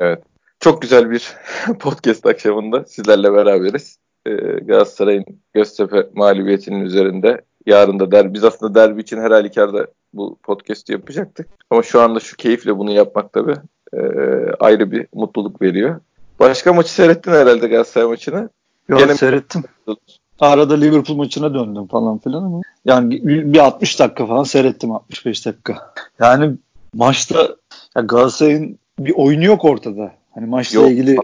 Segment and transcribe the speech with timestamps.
[0.00, 0.22] Evet.
[0.60, 1.36] Çok güzel bir
[1.80, 3.98] podcast akşamında sizlerle beraberiz.
[4.26, 7.40] Ee, Galatasaray'ın Göztepe mağlubiyetinin üzerinde.
[7.66, 8.34] Yarın da derbi.
[8.34, 11.48] Biz aslında derbi için her halükarda bu podcast'i yapacaktık.
[11.70, 13.56] Ama şu anda şu keyifle bunu yapmak tabii
[13.94, 14.00] e,
[14.60, 16.00] ayrı bir mutluluk veriyor.
[16.40, 18.48] Başka maçı seyrettin herhalde Galatasaray maçını.
[18.88, 19.64] Yok Gene seyrettim.
[20.40, 25.94] Arada Liverpool maçına döndüm falan filan ama yani bir 60 dakika falan seyrettim 65 dakika.
[26.20, 26.54] Yani
[26.94, 27.56] maçta
[27.96, 30.12] ya Galatasaray'ın bir oyunu yok ortada.
[30.30, 30.90] Hani maçla yok.
[30.90, 31.16] ilgili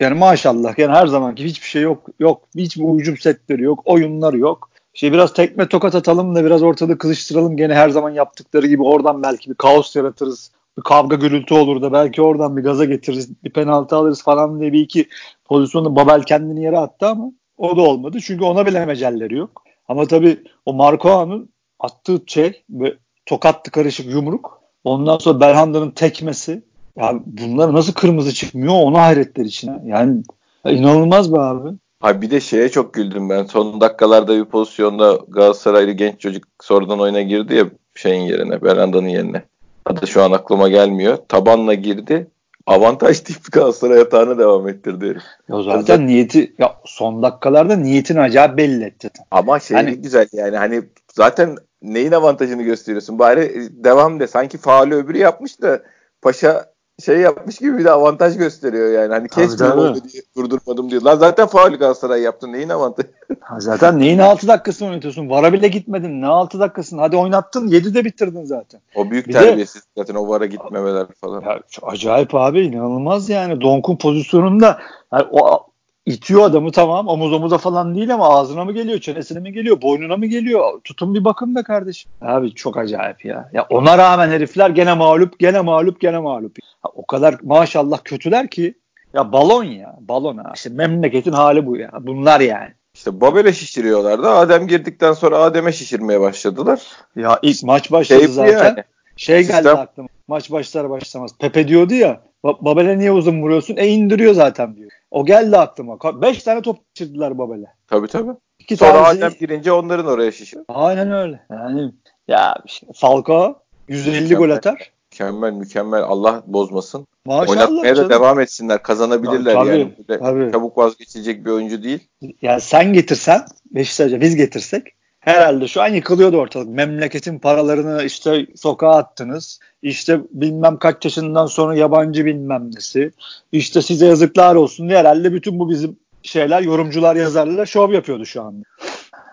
[0.00, 2.06] yani maşallah yani her zamanki hiçbir şey yok.
[2.18, 3.82] Yok hiçbir hücum setleri yok.
[3.84, 4.70] Oyunları yok.
[4.94, 7.56] Şey biraz tekme tokat atalım da biraz ortalığı kızıştıralım.
[7.56, 10.52] Gene her zaman yaptıkları gibi oradan belki bir kaos yaratırız.
[10.78, 13.44] Bir kavga gürültü olur da belki oradan bir gaza getiririz.
[13.44, 15.08] Bir penaltı alırız falan diye bir iki
[15.44, 18.18] pozisyonda Babel kendini yere attı ama o da olmadı.
[18.20, 19.64] Çünkü ona bile mecelleri yok.
[19.88, 22.94] Ama tabii o Marcoa'nın attığı şey ve
[23.26, 24.62] tokattı karışık yumruk.
[24.84, 26.62] Ondan sonra Belhanda'nın tekmesi.
[26.96, 29.82] Ya bunlar nasıl kırmızı çıkmıyor onu hayretler içine.
[29.86, 30.22] Yani
[30.64, 31.68] ya inanılmaz be abi.
[32.00, 33.44] Abi bir de şeye çok güldüm ben.
[33.44, 39.42] Son dakikalarda bir pozisyonda Galatasaraylı genç çocuk sonradan oyuna girdi ya şeyin yerine, Belhanda'nın yerine.
[39.84, 41.18] Adı şu an aklıma gelmiyor.
[41.28, 42.26] Tabanla girdi
[42.66, 45.18] avantaj deyip Galatasaray yatağına devam ettirdi.
[45.48, 49.10] Ya zaten zaten niyeti ya son dakikalarda niyetini acayip belli etti.
[49.30, 50.82] Ama şey hani, güzel yani hani
[51.14, 53.18] zaten neyin avantajını gösteriyorsun?
[53.18, 54.26] Bari devam de.
[54.26, 55.82] Sanki faali öbürü yapmış da
[56.22, 56.71] Paşa
[57.04, 59.12] şey yapmış gibi bir de avantaj gösteriyor yani.
[59.12, 61.02] Hani kesmiyor diye durdurmadım diyor.
[61.02, 62.52] Lan zaten faul Galatasaray yaptın.
[62.52, 63.08] Neyin avantajı?
[63.58, 65.30] zaten neyin 6 dakikasını oynatıyorsun?
[65.30, 66.22] Vara bile gitmedin.
[66.22, 67.00] Ne 6 dakikasını?
[67.00, 67.68] Hadi oynattın.
[67.68, 68.80] 7'de bitirdin zaten.
[68.94, 71.40] O büyük bir terbiyesiz de, zaten o vara gitmemeler falan.
[71.40, 73.60] Ya, acayip abi inanılmaz yani.
[73.60, 74.78] Donk'un pozisyonunda
[75.12, 75.72] yani o
[76.06, 80.16] itiyor adamı tamam omuz omuza falan değil ama ağzına mı geliyor çenesine mi geliyor boynuna
[80.16, 84.70] mı geliyor tutun bir bakın be kardeşim abi çok acayip ya ya ona rağmen herifler
[84.70, 86.56] gene mağlup gene mağlup gene mağlup
[86.94, 88.74] o kadar maşallah kötüler ki
[89.14, 94.28] ya balon ya balon ha işte memleketin hali bu ya bunlar yani işte Babel'e şişiriyorlardı.
[94.28, 96.82] Adem girdikten sonra Adem'e şişirmeye başladılar.
[97.16, 98.52] Ya ilk maç başladı zaten.
[98.52, 98.84] Yani.
[99.16, 99.76] Şey geldi Sistem...
[99.76, 100.08] aklıma.
[100.28, 101.30] Maç başlar başlamaz.
[101.38, 102.20] Pepe diyordu ya.
[102.44, 103.76] Babel'e niye uzun vuruyorsun?
[103.76, 104.90] E indiriyor zaten diyor.
[105.10, 105.98] O geldi aklıma.
[106.22, 107.66] Beş tane top kaçırdılar Babel'e.
[107.86, 108.32] Tabii tabii.
[108.58, 109.24] İki Sonra tanesi...
[109.24, 110.64] Adem girince onların oraya şişiyor.
[110.68, 111.40] Aynen öyle.
[111.50, 111.92] Yani
[112.28, 114.92] ya işte Falcao 150 mükemmel, gol atar.
[115.12, 116.02] Mükemmel mükemmel.
[116.02, 117.06] Allah bozmasın.
[117.26, 118.10] Maşallah Oynatmaya canım.
[118.10, 118.82] da devam etsinler.
[118.82, 119.94] Kazanabilirler tabii, yani.
[120.08, 120.52] Tabii.
[120.52, 122.08] Çabuk vazgeçilecek bir oyuncu değil.
[122.42, 123.40] Yani sen getirsen
[123.70, 124.86] Beşiktaş'a biz getirsek
[125.20, 126.68] herhalde şu an yıkılıyordu ortalık.
[126.68, 129.60] Memleketin paralarını işte sokağa attınız.
[129.82, 133.12] İşte bilmem kaç yaşından sonra yabancı bilmem nesi.
[133.52, 138.42] İşte size yazıklar olsun diye herhalde bütün bu bizim şeyler yorumcular yazarlar şov yapıyordu şu
[138.42, 138.64] an.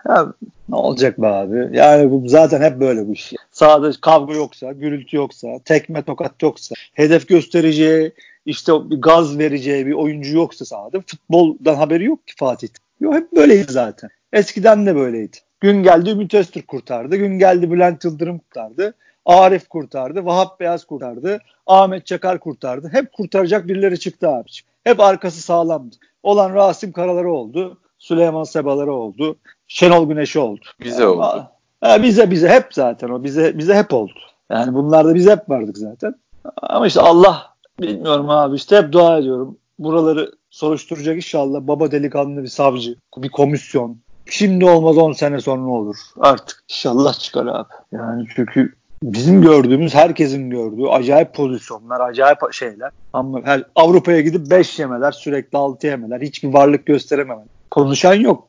[0.08, 0.32] Ya,
[0.68, 1.76] ne olacak be abi?
[1.76, 3.32] Yani bu zaten hep böyle bu iş.
[3.50, 8.12] Sağda kavga yoksa, gürültü yoksa, tekme tokat yoksa, hedef göstereceği,
[8.46, 12.68] işte gaz vereceği bir oyuncu yoksa sahada futboldan haberi yok ki Fatih.
[13.00, 14.10] Yok hep böyleydi zaten.
[14.32, 15.36] Eskiden de böyleydi.
[15.60, 17.16] Gün geldi Ümit Öztürk kurtardı.
[17.16, 18.94] Gün geldi Bülent Yıldırım kurtardı.
[19.24, 20.24] Arif kurtardı.
[20.24, 21.38] Vahap Beyaz kurtardı.
[21.66, 22.88] Ahmet Çakar kurtardı.
[22.92, 24.66] Hep kurtaracak birileri çıktı abiciğim.
[24.84, 25.96] Hep arkası sağlamdı.
[26.22, 27.78] Olan Rasim Karaları oldu.
[27.98, 29.36] Süleyman Sebaları oldu.
[29.70, 30.64] Şenol Güneş'i oldu.
[30.84, 31.46] Bize yani, oldu.
[31.80, 34.18] Ha, bize bize hep zaten o bize bize hep oldu.
[34.50, 36.14] Yani bunlarda biz hep vardık zaten.
[36.56, 39.58] Ama işte Allah bilmiyorum abi işte hep dua ediyorum.
[39.78, 43.98] Buraları soruşturacak inşallah baba delikanlı bir savcı, bir komisyon,
[44.30, 45.96] Şimdi olmaz 10 sene sonra olur.
[46.20, 47.68] Artık inşallah çıkar abi.
[47.92, 52.90] Yani çünkü bizim gördüğümüz herkesin gördüğü acayip pozisyonlar, acayip şeyler.
[53.12, 57.48] Ama her Avrupa'ya gidip 5 yemeler, sürekli 6 yemeler, hiçbir varlık gösterememeler.
[57.70, 58.48] Konuşan yok,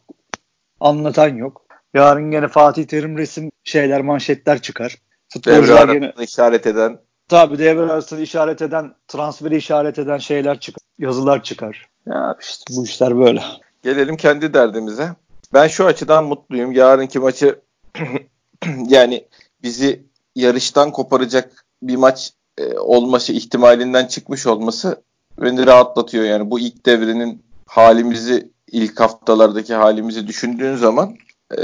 [0.82, 1.66] anlatan yok.
[1.94, 4.96] Yarın gene Fatih Terim resim şeyler, manşetler çıkar.
[5.30, 7.00] Futbolcular gene işaret eden
[7.32, 10.82] Tabii devre arasını işaret eden, transferi işaret eden şeyler çıkar.
[11.00, 11.90] Yazılar çıkar.
[12.06, 13.44] Ya işte bu işler böyle.
[13.84, 15.10] Gelelim kendi derdimize.
[15.54, 16.72] Ben şu açıdan mutluyum.
[16.72, 17.60] Yarınki maçı
[18.88, 19.28] yani
[19.64, 20.06] bizi
[20.36, 25.04] yarıştan koparacak bir maç e, olması ihtimalinden çıkmış olması
[25.42, 26.24] beni rahatlatıyor.
[26.24, 31.16] Yani bu ilk devrinin halimizi ilk haftalardaki halimizi düşündüğün zaman
[31.58, 31.62] e,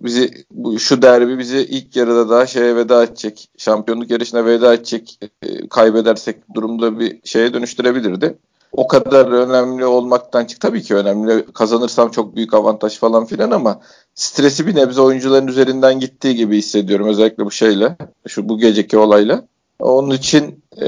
[0.00, 3.48] bizi bu şu derbi bizi ilk yarıda daha şeye veda edecek.
[3.58, 5.18] Şampiyonluk yarışına veda edecek.
[5.42, 8.38] E, kaybedersek durumda bir şeye dönüştürebilirdi
[8.76, 10.60] o kadar önemli olmaktan çık.
[10.60, 11.46] Tabii ki önemli.
[11.52, 13.80] Kazanırsam çok büyük avantaj falan filan ama
[14.14, 17.08] stresi bir nebze oyuncuların üzerinden gittiği gibi hissediyorum.
[17.08, 17.96] Özellikle bu şeyle,
[18.28, 19.44] şu bu geceki olayla.
[19.80, 20.86] Onun için e,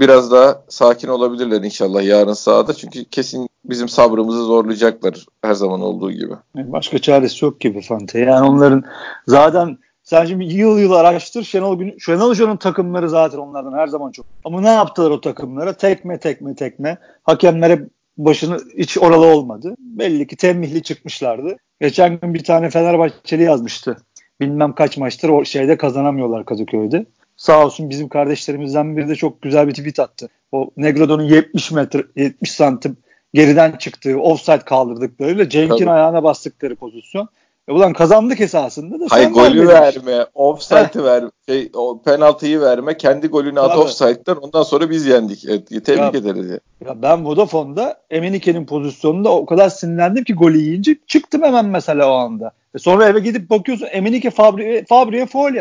[0.00, 2.74] biraz daha sakin olabilirler inşallah yarın sahada.
[2.74, 6.34] Çünkü kesin bizim sabrımızı zorlayacaklar her zaman olduğu gibi.
[6.54, 8.18] Başka çaresi yok gibi Fante.
[8.18, 8.84] Yani onların
[9.26, 11.44] zaten Sen şimdi yıl yıl araştır.
[11.44, 14.26] Şenol, Gün Şenol Hoca'nın takımları zaten onlardan her zaman çok.
[14.44, 15.72] Ama ne yaptılar o takımlara?
[15.72, 16.98] Tekme tekme tekme.
[17.22, 17.88] Hakemlere
[18.18, 19.74] başını hiç oralı olmadı.
[19.78, 21.56] Belli ki temmihli çıkmışlardı.
[21.80, 23.96] Geçen gün bir tane Fenerbahçeli yazmıştı.
[24.40, 27.06] Bilmem kaç maçtır o şeyde kazanamıyorlar Kadıköy'de.
[27.36, 30.28] Sağ olsun bizim kardeşlerimizden biri de çok güzel bir tweet attı.
[30.52, 32.96] O Negrodo'nun 70 metre 70 santim
[33.34, 37.28] geriden çıktığı offside kaldırdıklarıyla Cenk'in ayağına bastıkları pozisyon.
[37.68, 39.06] E ulan kazandık esasında da.
[39.10, 44.90] Hayır golü verme, offside'ı ver, şey, o penaltıyı verme, kendi golünü at offside'dan ondan sonra
[44.90, 45.44] biz yendik.
[45.44, 46.50] Evet, tebrik ya, ederiz.
[46.50, 46.58] Ya.
[46.86, 52.14] ya ben Vodafone'da Emenike'nin pozisyonunda o kadar sinirlendim ki golü yiyince çıktım hemen mesela o
[52.14, 52.50] anda.
[52.74, 55.54] E sonra eve gidip bakıyorsun Emenike Fabri'ye Fabri foul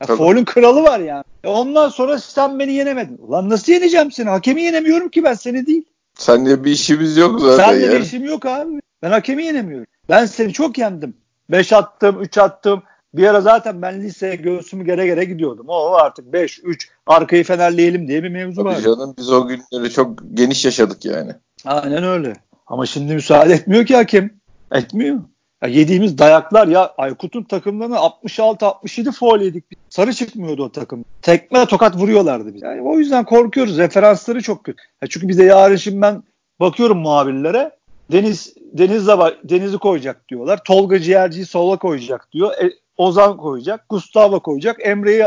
[0.00, 0.06] ya.
[0.16, 1.24] foul'ün kralı var yani.
[1.44, 3.18] E ondan sonra sen beni yenemedin.
[3.18, 4.28] Ulan nasıl yeneceğim seni?
[4.28, 5.84] Hakemi yenemiyorum ki ben seni değil.
[6.14, 7.64] Seninle bir işimiz yok zaten.
[7.64, 8.80] Seninle bir işim yok abi.
[9.02, 9.86] Ben hakemi yenemiyorum.
[10.08, 11.14] Ben seni çok yendim.
[11.50, 12.82] 5 attım, 3 attım.
[13.14, 15.66] Bir ara zaten ben liseye göğsümü gere gere gidiyordum.
[15.68, 18.80] O artık 5, 3 arkayı fenerleyelim diye bir mevzu var.
[18.80, 21.32] canım biz o günleri çok geniş yaşadık yani.
[21.64, 22.32] Aynen öyle.
[22.66, 24.30] Ama şimdi müsaade etmiyor ki hakem.
[24.72, 25.16] Etmiyor.
[25.62, 29.64] Ya yediğimiz dayaklar ya Aykut'un takımlarına 66-67 foul yedik.
[29.90, 31.04] Sarı çıkmıyordu o takım.
[31.22, 32.62] Tekme tokat vuruyorlardı biz.
[32.62, 33.78] Yani o yüzden korkuyoruz.
[33.78, 34.82] Referansları çok kötü.
[35.02, 36.22] Ya çünkü bize yarın şimdi ben
[36.60, 37.70] bakıyorum muhabirlere.
[38.12, 39.08] Deniz Deniz'le
[39.44, 40.64] Deniz'i koyacak diyorlar.
[40.64, 42.52] Tolga Ciğerci'yi sola koyacak diyor.
[42.52, 43.88] E, Ozan koyacak.
[43.88, 44.86] Gustavo koyacak.
[44.86, 45.24] Emre'yi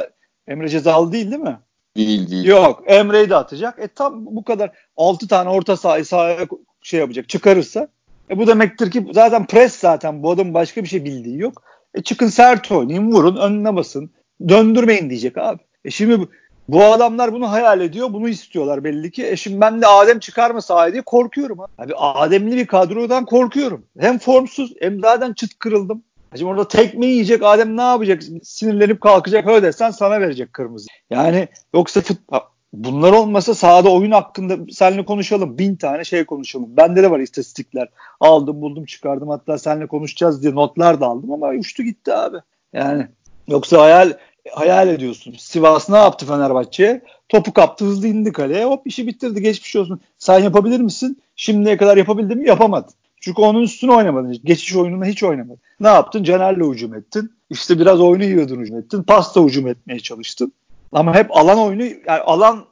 [0.48, 1.60] Emre cezalı değil değil mi?
[1.98, 2.46] Değil değil.
[2.46, 3.80] Yok Emre'yi de atacak.
[3.80, 6.48] E tam bu kadar 6 tane orta sahayı sahaya
[6.82, 7.88] şey yapacak çıkarırsa
[8.30, 11.64] e bu demektir ki zaten pres zaten bu adam başka bir şey bildiği yok.
[11.94, 14.12] E çıkın sert oynayın vurun önüne basın
[14.50, 15.60] döndürmeyin diyecek abi.
[15.86, 16.28] E şimdi
[16.68, 19.28] bu adamlar bunu hayal ediyor, bunu istiyorlar belli ki.
[19.28, 21.60] E şimdi ben de Adem çıkar mı sahaya korkuyorum.
[21.78, 23.86] Abi Ademli bir kadrodan korkuyorum.
[24.00, 26.04] Hem formsuz hem zaten çıt kırıldım.
[26.36, 28.24] Şimdi orada tekme yiyecek Adem ne yapacak?
[28.44, 30.88] Sinirlenip kalkacak öyle desen sana verecek kırmızı.
[31.10, 32.18] Yani yoksa fut,
[32.74, 35.58] bunlar olmasa sahada oyun hakkında seninle konuşalım.
[35.58, 36.78] Bin tane şey konuşalım.
[36.78, 37.90] Bende de var istatistikler.
[38.20, 42.38] Aldım buldum çıkardım hatta seninle konuşacağız diye notlar da aldım ama uçtu gitti abi.
[42.74, 43.08] Yani
[43.48, 44.14] yoksa hayal
[44.52, 45.36] hayal ediyorsun.
[45.38, 47.02] Sivas ne yaptı Fenerbahçe'ye?
[47.30, 50.02] Topu kaptı hızlı indi kaleye hop işi bitirdi geçmiş olsun.
[50.18, 51.22] Sen yapabilir misin?
[51.36, 52.48] Şimdiye kadar yapabildin mi?
[52.48, 52.94] Yapamadın.
[53.22, 54.38] Çünkü onun üstüne oynamadın.
[54.44, 55.62] Geçiş oyununa hiç oynamadın.
[55.80, 56.24] Ne yaptın?
[56.24, 57.32] Caner'le hücum ettin.
[57.50, 59.04] İşte biraz oyunu yiyordun hücum ettin.
[59.04, 60.54] Pasta hücum etmeye çalıştın.
[60.92, 62.66] Ama hep alan oyunu yani alan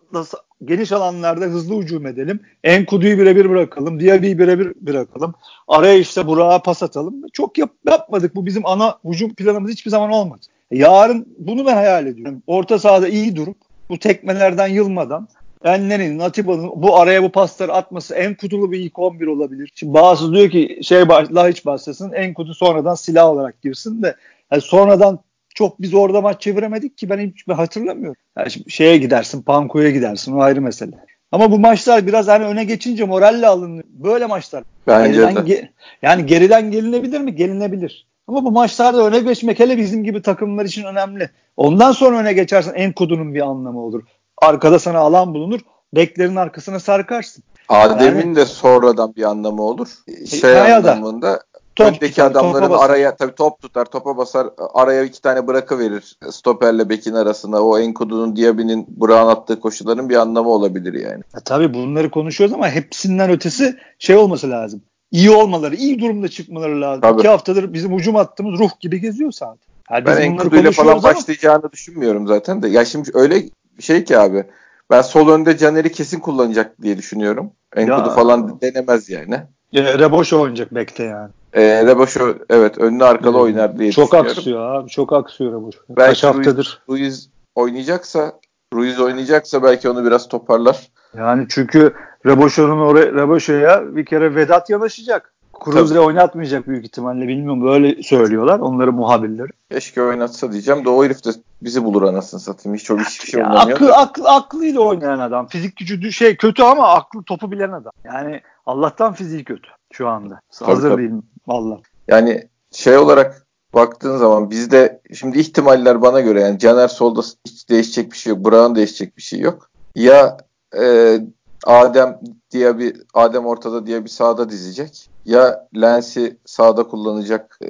[0.65, 2.39] geniş alanlarda hızlı hücum edelim.
[2.63, 3.99] Enkudu'yu birebir bırakalım.
[3.99, 5.33] Diaby'i birebir bırakalım.
[5.67, 7.15] Araya işte Burak'a pas atalım.
[7.33, 8.35] Çok yap, yapmadık.
[8.35, 10.41] Bu bizim ana hücum planımız hiçbir zaman olmadı.
[10.71, 12.43] Yarın bunu ben hayal ediyorum.
[12.47, 13.57] Orta sahada iyi durup
[13.89, 15.27] bu tekmelerden yılmadan
[15.63, 19.71] Enne'nin, Natiba'nın bu araya bu pasları atması en kutulu bir ilk 11 olabilir.
[19.75, 24.15] Şimdi bazı diyor ki şey hiç başlasın en kutu sonradan silah olarak girsin de
[24.51, 25.19] yani sonradan
[25.57, 28.21] çok biz orada maç çeviremedik ki ben hiç hatırlamıyorum.
[28.37, 30.91] Yani şimdi şeye gidersin, Panko'ya gidersin o ayrı mesele.
[31.31, 33.83] Ama bu maçlar biraz hani öne geçince moralle alınıyor.
[33.89, 34.63] Böyle maçlar.
[34.87, 35.39] Bence geriden, de.
[35.39, 35.67] Ge-
[36.01, 37.35] yani geriden gelinebilir mi?
[37.35, 38.07] Gelinebilir.
[38.27, 41.29] Ama bu maçlarda öne geçmek hele bizim gibi takımlar için önemli.
[41.57, 44.03] Ondan sonra öne geçersen en kudunun bir anlamı olur.
[44.37, 45.59] Arkada sana alan bulunur.
[45.93, 47.43] Beklerin arkasına sarkarsın.
[47.69, 49.87] Adem'in yani, de sonradan bir anlamı olur.
[50.29, 51.43] Şey anlamında
[51.77, 56.17] top öndeki tutar, adamların araya tabii top tutar, topa basar, araya iki tane bırakı verir.
[56.31, 61.19] Stoperle Bekin arasında o Enkudu'nun Diaby'nin Burak'ın attığı koşuların bir anlamı olabilir yani.
[61.19, 64.81] E, tabii bunları konuşuyoruz ama hepsinden ötesi şey olması lazım
[65.11, 67.01] iyi olmaları, iyi durumda çıkmaları lazım.
[67.01, 67.19] Tabii.
[67.19, 69.57] İki haftadır bizim hücum attığımız ruh gibi geziyor zaten.
[69.91, 71.03] Yani ben Enkudu'yla falan ama...
[71.03, 72.67] başlayacağını düşünmüyorum zaten de.
[72.67, 73.43] Ya şimdi öyle
[73.79, 74.43] şey ki abi.
[74.89, 77.51] Ben sol önde Caner'i kesin kullanacak diye düşünüyorum.
[77.75, 78.09] Enkudu ya.
[78.09, 79.35] falan denemez yani.
[79.73, 81.29] E, Reboşo oynayacak bekte yani.
[81.53, 83.41] E, Reboşo evet önlü arkalı hmm.
[83.41, 84.11] oynar diye çok.
[84.11, 84.89] Çok aksıyor abi.
[84.89, 85.79] Çok aksıyor Reboşo.
[85.95, 86.81] Kaç haftadır.
[86.89, 88.33] Ruiz, Ruiz oynayacaksa
[88.73, 90.87] Ruiz oynayacaksa belki onu biraz toparlar.
[91.17, 91.93] Yani çünkü
[92.25, 95.33] Reboşo'nun oraya Reboşo'ya bir kere Vedat yanaşacak.
[95.65, 99.49] Cruz'le oynatmayacak büyük ihtimalle bilmiyorum böyle söylüyorlar onları muhabirleri.
[99.71, 101.29] Keşke oynatsa diyeceğim de o herif de
[101.61, 102.77] bizi bulur anasını satayım.
[102.77, 103.77] Hiç o hiçbir şey oynamıyor.
[103.77, 105.47] Aklı, aklı, aklıyla oynayan adam.
[105.47, 107.91] Fizik gücü şey kötü ama aklı topu bilen adam.
[108.03, 110.39] Yani Allah'tan fiziği kötü şu anda.
[110.59, 111.01] Tabii, Hazır tabii.
[111.01, 111.79] değilim valla.
[112.07, 118.11] Yani şey olarak baktığın zaman bizde şimdi ihtimaller bana göre yani Caner solda hiç değişecek
[118.11, 118.43] bir şey yok.
[118.43, 119.69] Burak'ın değişecek bir şey yok.
[119.95, 120.37] Ya
[120.79, 121.17] e,
[121.65, 122.19] Adem
[122.51, 125.09] diye bir Adem ortada diye bir sağda dizecek.
[125.25, 127.59] Ya Lens'i sağda kullanacak.
[127.63, 127.69] E,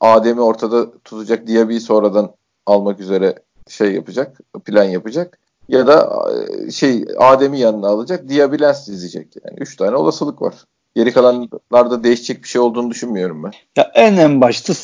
[0.00, 2.34] Adem'i ortada tutacak diye bir sonradan
[2.66, 3.34] almak üzere
[3.68, 5.38] şey yapacak, plan yapacak.
[5.68, 8.28] Ya da e, şey Adem'i yanına alacak.
[8.28, 9.36] Diaby Lens dizecek.
[9.44, 10.54] Yani üç tane olasılık var.
[10.96, 13.52] Geri kalanlarda değişecek bir şey olduğunu düşünmüyorum ben.
[13.76, 14.74] Ya en en başta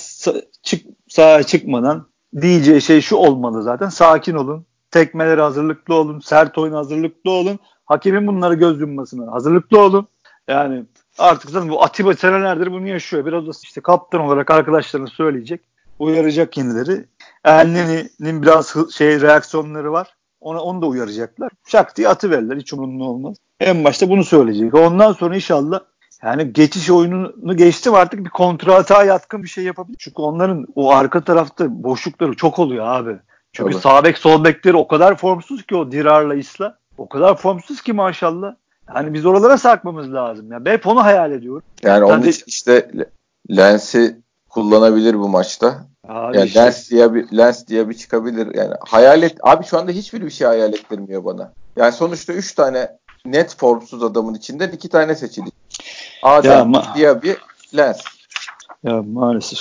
[0.62, 2.06] çık sağa çıkmadan
[2.40, 3.88] diyeceği şey şu olmalı zaten.
[3.88, 4.66] Sakin olun.
[4.90, 6.20] Tekmelere hazırlıklı olun.
[6.20, 7.58] Sert oyun hazırlıklı olun.
[7.84, 10.06] Hakemin bunları göz yummasına hazırlıklı olun.
[10.48, 10.84] Yani
[11.18, 13.26] artık zaten bu Atiba senelerdir bunu yaşıyor.
[13.26, 15.60] Biraz da işte kaptan olarak arkadaşlarına söyleyecek.
[15.98, 17.06] Uyaracak yenileri.
[17.44, 20.16] Elneni'nin biraz şey reaksiyonları var.
[20.40, 21.50] Ona, onu da uyaracaklar.
[21.66, 22.56] Şak diye atıverirler.
[22.56, 23.36] Hiç umurumda olmaz.
[23.60, 24.74] En başta bunu söyleyecek.
[24.74, 25.80] Ondan sonra inşallah
[26.24, 29.96] yani geçiş oyununu geçtim artık bir kontrata yatkın bir şey yapabilir.
[30.00, 33.16] Çünkü onların o arka tarafta boşlukları çok oluyor abi.
[33.52, 33.82] Çünkü Tabii.
[33.82, 36.78] sağ bek sol bekleri o kadar formsuz ki o Dirar'la Isla.
[36.98, 38.54] O kadar formsuz ki maşallah.
[38.94, 40.52] Yani biz oralara sarkmamız lazım.
[40.52, 41.62] Yani ben hep onu hayal ediyorum.
[41.82, 42.90] Yani onun için işte
[43.56, 44.16] Lens'i
[44.48, 45.86] kullanabilir bu maçta.
[46.08, 46.60] Abi yani işte.
[46.60, 48.54] Lens diye bir Lens diye bir çıkabilir.
[48.54, 51.52] Yani hayal et abi şu anda hiçbir bir şey hayal ettirmiyor bana.
[51.76, 55.50] Yani sonuçta 3 tane net formsuz adamın içinden 2 tane seçildi.
[56.24, 57.36] Adem ma- diye bir
[57.76, 58.00] Lens.
[58.84, 59.58] Ya maalesef.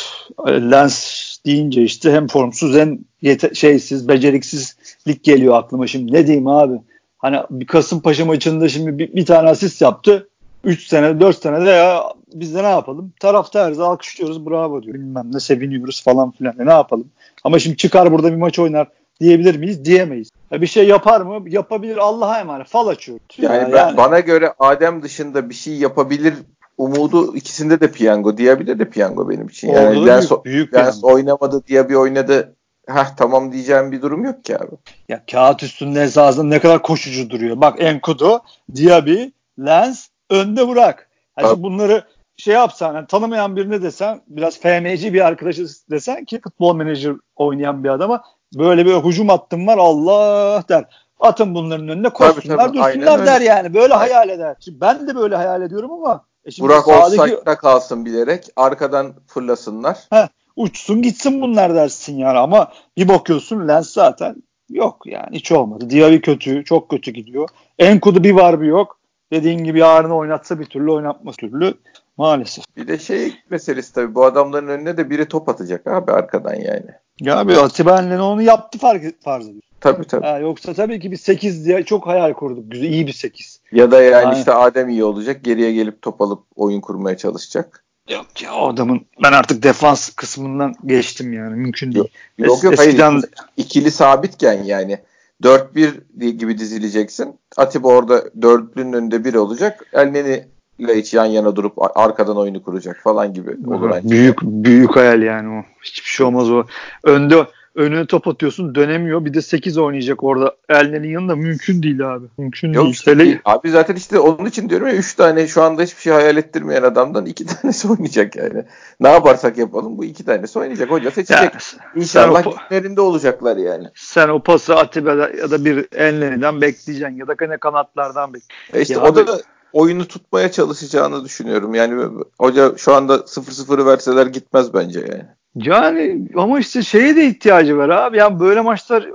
[0.48, 6.14] Lens deyince işte hem formsuz hem yete- şeysiz, beceriksizlik geliyor aklıma şimdi.
[6.14, 6.82] Ne diyeyim abi?
[7.18, 10.30] Hani bir Kasımpaşa maçında şimdi bir, bir tane asist yaptı.
[10.64, 12.04] 3 sene 4 sene de ya
[12.34, 13.14] biz de ne yapalım?
[13.20, 14.94] Taraftarız alkışlıyoruz bravo diyor.
[14.96, 16.56] Bilmem ne seviniyoruz falan filan.
[16.58, 17.08] Ne yapalım?
[17.44, 18.88] Ama şimdi çıkar burada bir maç oynar
[19.20, 19.86] diyebilir miyiz?
[19.86, 20.30] Diyemeyiz.
[20.52, 21.50] Ya bir şey yapar mı?
[21.50, 22.68] Yapabilir Allah'a emanet.
[22.68, 23.20] Fal açıyor.
[23.38, 26.34] Yani, ya, ben, yani bana göre Adem dışında bir şey yapabilir
[26.78, 29.68] umudu ikisinde de piyango diyebilir de piyango benim için.
[29.68, 32.56] Yani Orada Lens, büyük, büyük Lens oynamadı diye bir oynadı.
[32.88, 34.76] Heh tamam diyeceğim bir durum yok ki abi.
[35.10, 37.62] Ya kağıt üstünde esasında ne kadar koşucu duruyor.
[37.62, 38.42] Bak Enkudu,
[38.76, 39.24] Diaby,
[39.60, 41.10] Lens önde bırak.
[41.40, 42.04] Yani bunları
[42.38, 47.84] şey yapsan yani tanımayan birine desen biraz FMC bir arkadaşı desen ki futbol menajer oynayan
[47.84, 48.24] bir adama
[48.58, 50.86] böyle bir hücum attım var Allah der.
[51.20, 53.74] Atın bunların önüne koşsunlar tabii, tabii, dursunlar der yani.
[53.74, 54.14] Böyle aynen.
[54.14, 54.56] hayal eder.
[54.60, 57.22] Şimdi ben de böyle hayal ediyorum ama e şimdi Burak sağdaki...
[57.22, 59.98] offside'da kalsın bilerek arkadan fırlasınlar.
[60.10, 64.36] Heh, uçsun gitsin bunlar dersin yani ama bir bakıyorsun Lens zaten
[64.70, 65.90] yok yani hiç olmadı.
[65.90, 67.50] Diaby kötü, çok kötü gidiyor.
[67.80, 69.00] Enkudu bir var bir yok.
[69.32, 71.74] Dediğin gibi yarını oynatsa bir türlü oynatmaz türlü
[72.18, 72.66] maalesef.
[72.78, 76.92] Bir de şey meselesi tabii bu adamların önüne de biri top atacak abi arkadan yani.
[77.20, 79.62] Ya abi Atiba onu yaptı fark, farz ediyor.
[79.84, 80.26] Tabii tabii.
[80.26, 82.72] Ha, yoksa tabii ki bir 8 diye çok hayal kurduk.
[82.72, 83.60] Güzel, iyi bir 8.
[83.72, 84.40] Ya da yani Aynen.
[84.40, 85.44] işte Adem iyi olacak.
[85.44, 87.84] Geriye gelip top alıp oyun kurmaya çalışacak.
[88.10, 92.06] Yok ya o adamın ben artık defans kısmından geçtim yani mümkün değil.
[92.38, 93.12] Yok yok, yok Eskiden...
[93.12, 93.26] hayır
[93.58, 95.00] ikili sabitken yani
[95.44, 97.40] 4-1 gibi dizileceksin.
[97.58, 99.86] Atiba orada dörtlünün önünde bir olacak.
[99.94, 100.46] Elneni
[100.80, 103.92] ile hiç yan yana durup arkadan oyunu kuracak falan gibi olur.
[104.04, 105.64] Büyük büyük hayal yani o.
[105.84, 106.64] Hiçbir şey olmaz o.
[107.04, 109.26] Önde önüne top atıyorsun dönemiyor.
[109.26, 110.56] Bir de 8 oynayacak orada.
[110.70, 112.26] Elne'nin yanında mümkün değil abi.
[112.38, 112.94] Mümkün Yok, değil.
[112.94, 116.38] Işte, Abi zaten işte onun için diyorum ya 3 tane şu anda hiçbir şey hayal
[116.38, 118.64] ettirmeyen adamdan 2 tanesi oynayacak yani.
[119.00, 120.92] Ne yaparsak yapalım bu 2 tanesi oynayacak.
[120.92, 121.40] Hoca seçecek.
[121.44, 121.52] Yani,
[121.96, 123.88] İnşallah günlerinde olacaklar yani.
[123.96, 128.78] Sen o pası Atiba'da ya da bir Elne'den bekleyeceksin ya da kanatlardan bekleyeceksin.
[128.78, 129.40] E işte ya o abi, da
[129.74, 131.76] oyunu tutmaya çalışacağını düşünüyorum.
[131.76, 135.26] Yani hoca şu anda 0-0'ı verseler gitmez bence yani.
[135.56, 138.18] Yani ama işte şeye de ihtiyacı var abi.
[138.18, 139.10] Yani böyle maçlar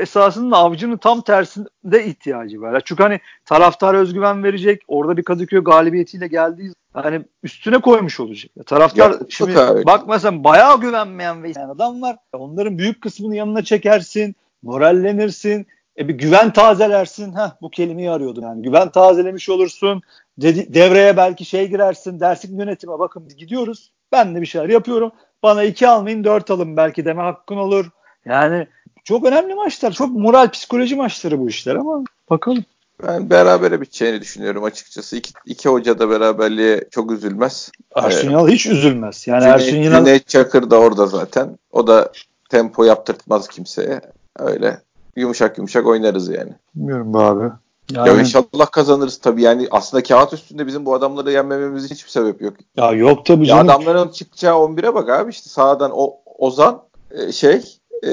[0.00, 2.82] esasında avcının tam tersinde ihtiyacı var.
[2.84, 4.82] Çünkü hani taraftar özgüven verecek.
[4.88, 8.50] Orada bir Kadıköy galibiyetiyle geldiği hani üstüne koymuş olacak.
[8.66, 9.86] Taraftar ya, şimdi abi.
[9.86, 12.16] bak mesela bayağı güvenmeyen ve adam var.
[12.32, 14.36] Onların büyük kısmını yanına çekersin.
[14.62, 15.66] Morallenirsin.
[15.98, 17.36] E bir güven tazelersin.
[17.36, 18.62] Heh, bu kelimeyi arıyordum yani.
[18.62, 20.02] Güven tazelemiş olursun.
[20.38, 22.20] Dedi, devreye belki şey girersin.
[22.20, 23.92] Dersin yönetime bakın gidiyoruz.
[24.12, 25.12] Ben de bir şeyler yapıyorum.
[25.42, 27.90] Bana iki almayın dört alın belki deme hakkın olur.
[28.24, 28.66] Yani
[29.04, 29.92] çok önemli maçlar.
[29.92, 32.64] Çok moral psikoloji maçları bu işler ama bakalım.
[33.06, 35.16] Ben berabere biteceğini düşünüyorum açıkçası.
[35.16, 37.70] İki, iki hoca da beraberliğe çok üzülmez.
[37.96, 39.26] Ersun Yanal hiç üzülmez.
[39.26, 39.98] Yani Cüneyt, Ersun Yanal...
[39.98, 41.58] Cüneyt Çakır da orada zaten.
[41.72, 42.12] O da
[42.48, 44.00] tempo yaptırtmaz kimseye.
[44.38, 44.80] Öyle
[45.16, 46.52] yumuşak yumuşak oynarız yani.
[46.74, 47.50] Bilmiyorum abi.
[47.92, 48.08] Yani...
[48.08, 49.42] Ya inşallah kazanırız tabii.
[49.42, 52.54] Yani aslında kağıt üstünde bizim bu adamları yenmememiz hiçbir sebep yok.
[52.76, 53.68] Ya yok tabii canım.
[53.68, 58.12] Ya adamların çıkacağı 11'e bak abi işte sağdan o Ozan e, şey e,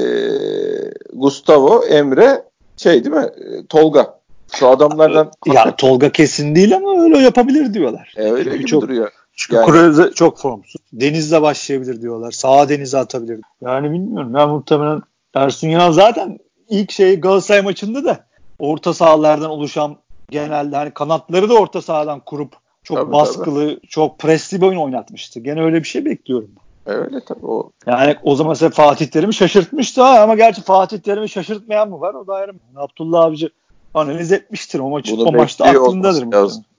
[1.14, 2.44] Gustavo, Emre
[2.78, 3.30] şey değil mi?
[3.38, 4.20] E, Tolga.
[4.54, 8.14] Şu adamlardan ya Tolga kesin değil ama öyle yapabilir diyorlar.
[8.18, 9.12] E, öyle gibi çok, duruyor.
[9.34, 9.66] Çünkü yani.
[9.66, 10.82] Kureze çok formsuz.
[10.94, 12.32] Deniz'le başlayabilir diyorlar.
[12.32, 13.40] Sağa denize atabilir.
[13.62, 14.34] Yani bilmiyorum.
[14.34, 15.02] Ben muhtemelen
[15.34, 16.40] Ersun Yanal zaten
[16.70, 18.26] ilk şey Galatasaray maçında da
[18.60, 19.98] orta sahalardan oluşan
[20.30, 23.88] genelde hani kanatları da orta sahadan kurup çok tabii, baskılı, tabii.
[23.88, 25.40] çok presli bir oyun oynatmıştı.
[25.40, 26.50] Gene öyle bir şey bekliyorum.
[26.86, 27.72] Öyle tabii o.
[27.88, 32.14] Yani o zaman mesela Fatih Terim'i şaşırtmıştı ha ama gerçi Fatih Terim'i şaşırtmayan mı var?
[32.14, 32.52] O da ayrı.
[32.52, 33.50] Yani Abdullah Avcı
[33.94, 35.18] analiz etmiştir o maçı.
[35.18, 36.26] Bunu o maçta aklındadır.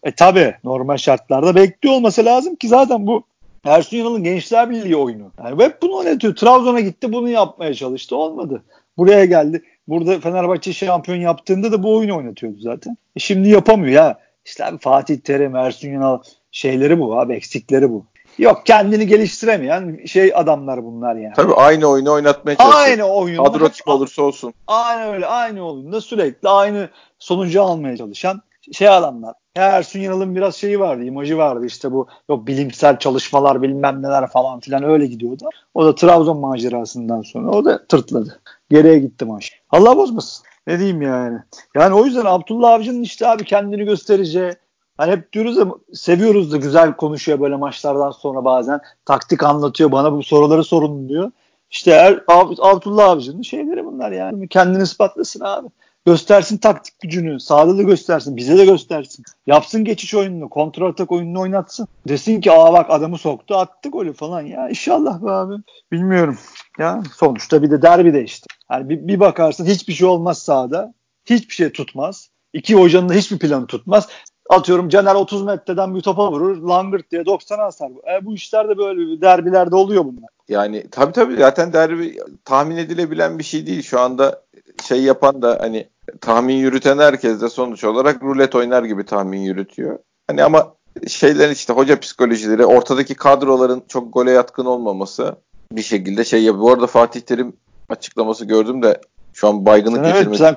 [0.02, 3.23] E tabi normal şartlarda bekliyor olması lazım ki zaten bu
[3.64, 5.30] Ersun Yanal'ın Gençler Birliği oyunu.
[5.44, 6.37] Yani hep bunu oynatıyor.
[6.37, 8.16] Trabzon'a gitti bunu yapmaya çalıştı.
[8.16, 8.62] Olmadı.
[8.99, 9.62] Buraya geldi.
[9.88, 12.96] Burada Fenerbahçe şampiyon yaptığında da bu oyunu oynatıyordu zaten.
[13.16, 14.18] E şimdi yapamıyor ya.
[14.44, 16.18] İşte abi Fatih Terim, Ersun Yanal
[16.52, 18.04] şeyleri bu abi eksikleri bu.
[18.38, 21.34] Yok kendini geliştiremeyen şey adamlar bunlar yani.
[21.37, 22.84] Tabii aynı oyunu oynatmaya çalışıyor.
[22.84, 23.44] Aynı oyunu.
[23.44, 24.54] Kadro olursa olsun.
[24.66, 25.26] Aynen öyle.
[25.26, 29.34] Aynı oyunda sürekli aynı sonucu almaya çalışan şey adamlar.
[29.56, 34.60] Ersun Yanal'ın biraz şeyi vardı, imajı vardı işte bu yok bilimsel çalışmalar bilmem neler falan
[34.60, 35.49] filan öyle gidiyordu.
[35.75, 38.40] O da Trabzon macerasından sonra o da tırtladı.
[38.70, 39.52] Geriye gitti maç.
[39.70, 40.46] Allah bozmasın.
[40.66, 41.38] Ne diyeyim yani.
[41.74, 44.52] Yani o yüzden Abdullah Avcı'nın işte abi kendini göstereceği
[45.00, 48.80] Hani hep diyoruz ya seviyoruz da güzel konuşuyor böyle maçlardan sonra bazen.
[49.04, 51.30] Taktik anlatıyor bana bu soruları sorun diyor.
[51.70, 52.24] İşte er,
[52.58, 54.48] Abdullah Avcı'nın şeyleri bunlar yani.
[54.48, 55.68] Kendini ispatlasın abi.
[56.11, 57.40] Göstersin taktik gücünü.
[57.40, 58.37] Sahada da göstersin.
[58.37, 59.25] Bize de göstersin.
[59.47, 60.49] Yapsın geçiş oyununu.
[60.49, 61.88] Kontrol atak oyununu oynatsın.
[62.09, 64.40] Desin ki aa bak adamı soktu attı golü falan.
[64.40, 65.55] Ya inşallah be abi.
[65.93, 66.38] Bilmiyorum.
[66.79, 68.47] Ya sonuçta bir de derbi de işte.
[68.73, 70.95] Yani bir, bir bakarsın hiçbir şey olmaz sahada.
[71.25, 72.29] Hiçbir şey tutmaz.
[72.52, 74.09] İki hocanın da hiçbir planı tutmaz.
[74.49, 76.69] Atıyorum Caner 30 metreden bir topa vurur.
[76.69, 77.90] Langırt diye 90 asar.
[77.90, 80.29] E, bu işler de böyle derbilerde oluyor bunlar.
[80.49, 83.83] Yani tabii tabii zaten derbi tahmin edilebilen bir şey değil.
[83.83, 84.43] Şu anda
[84.83, 85.88] şey yapan da hani
[86.21, 89.99] tahmin yürüten herkes de sonuç olarak rulet oynar gibi tahmin yürütüyor.
[90.26, 90.75] Hani ama
[91.09, 95.37] şeylerin işte hoca psikolojileri, ortadaki kadroların çok gole yatkın olmaması
[95.73, 96.62] bir şekilde şey yapıyor.
[96.62, 97.52] Bu arada Fatih Terim
[97.88, 99.00] açıklaması gördüm de
[99.33, 100.38] şu an baygınlık evet, getirmedi.
[100.38, 100.57] Sen,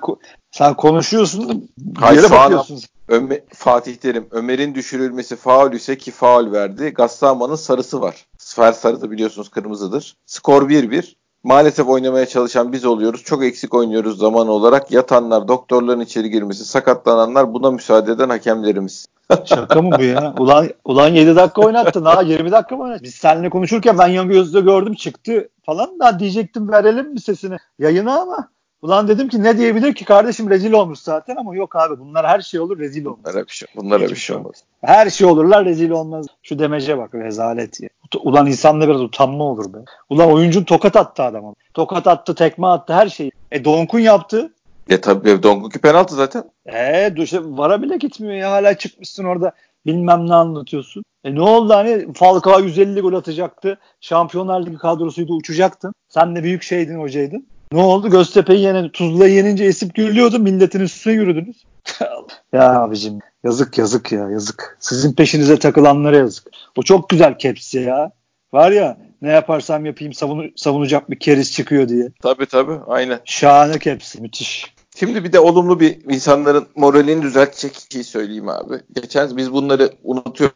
[0.51, 1.69] sen konuşuyorsun.
[1.97, 2.81] Hayır, yere bakıyorsun.
[3.07, 6.89] Ömer, Fatih Terim, Ömer'in düşürülmesi faul ise ki faul verdi.
[6.89, 8.25] Gassama'nın sarısı var.
[8.37, 10.15] Sfer sarı da biliyorsunuz kırmızıdır.
[10.25, 11.15] Skor 1-1.
[11.43, 13.23] Maalesef oynamaya çalışan biz oluyoruz.
[13.23, 14.91] Çok eksik oynuyoruz zaman olarak.
[14.91, 19.05] Yatanlar, doktorların içeri girmesi, sakatlananlar buna müsaade eden hakemlerimiz.
[19.45, 20.33] Şaka mı bu ya?
[20.39, 23.03] Ulan ulan 7 dakika oynattın ha 20 dakika mı oynattın?
[23.03, 28.21] Biz seninle konuşurken ben yan gözle gördüm çıktı falan da diyecektim verelim mi sesini yayına
[28.21, 28.47] ama
[28.83, 32.41] Ulan dedim ki ne diyebilir ki kardeşim rezil olmuş zaten ama yok abi bunlar her
[32.41, 33.19] şey olur rezil olmaz.
[33.25, 34.63] Bunlara bir şey, bunlara bir şey, şey olmaz.
[34.81, 36.25] Her şey olurlar rezil olmaz.
[36.43, 37.89] Şu demece bak rezalet ya.
[38.23, 39.77] Ulan insanda biraz utanma olur be.
[40.09, 41.53] Ulan oyuncun tokat attı adama.
[41.73, 43.31] Tokat attı, tekme attı her şeyi.
[43.51, 44.53] E Donkun yaptı.
[44.89, 46.43] E tabii Donkunki penaltı zaten.
[46.65, 49.51] E işte vara bile gitmiyor ya hala çıkmışsın orada
[49.85, 51.03] bilmem ne anlatıyorsun.
[51.23, 53.79] E ne oldu hani Falcao 150 gol atacaktı.
[54.01, 55.93] Şampiyonlar Ligi kadrosuydu uçacaktın.
[56.09, 57.47] Sen de büyük şeydin hocaydın.
[57.73, 58.09] Ne oldu?
[58.09, 60.39] Göztepe'yi yenen, Tuzla'yı yenince esip gürlüyordu.
[60.39, 61.63] Milletin üstüne yürüdünüz.
[62.53, 64.77] ya abicim yazık yazık ya yazık.
[64.79, 66.47] Sizin peşinize takılanlara yazık.
[66.77, 68.11] O çok güzel kepsi ya.
[68.53, 72.11] Var ya ne yaparsam yapayım savunu, savunacak bir keriz çıkıyor diye.
[72.21, 73.19] Tabii tabii aynen.
[73.25, 74.73] Şahane kepsi müthiş.
[74.95, 78.75] Şimdi bir de olumlu bir insanların moralini düzeltecek şey söyleyeyim abi.
[78.95, 80.55] Geçen biz bunları unutuyoruz.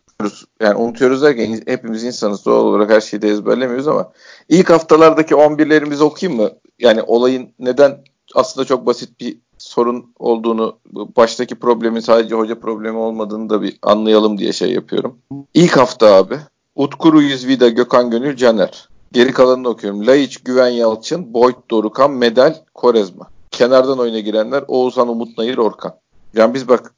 [0.61, 4.11] Yani unutuyoruz derken hepimiz insanız doğal olarak her şeyi de ezberlemiyoruz ama
[4.49, 6.49] ilk haftalardaki 11'lerimizi okuyayım mı?
[6.79, 8.03] Yani olayın neden
[8.35, 10.77] aslında çok basit bir sorun olduğunu,
[11.17, 15.17] baştaki problemin sadece hoca problemi olmadığını da bir anlayalım diye şey yapıyorum.
[15.53, 16.37] İlk hafta abi
[16.75, 18.89] Utku Ruiz Vida, Gökhan Gönül, Caner.
[19.11, 20.07] Geri kalanını okuyorum.
[20.07, 23.27] Laiç, Güven Yalçın, Boyd Dorukan, Medel, Korezma.
[23.51, 25.95] Kenardan oyuna girenler Oğuzhan, Umut Nayır, Orkan.
[26.33, 26.93] Yani biz bak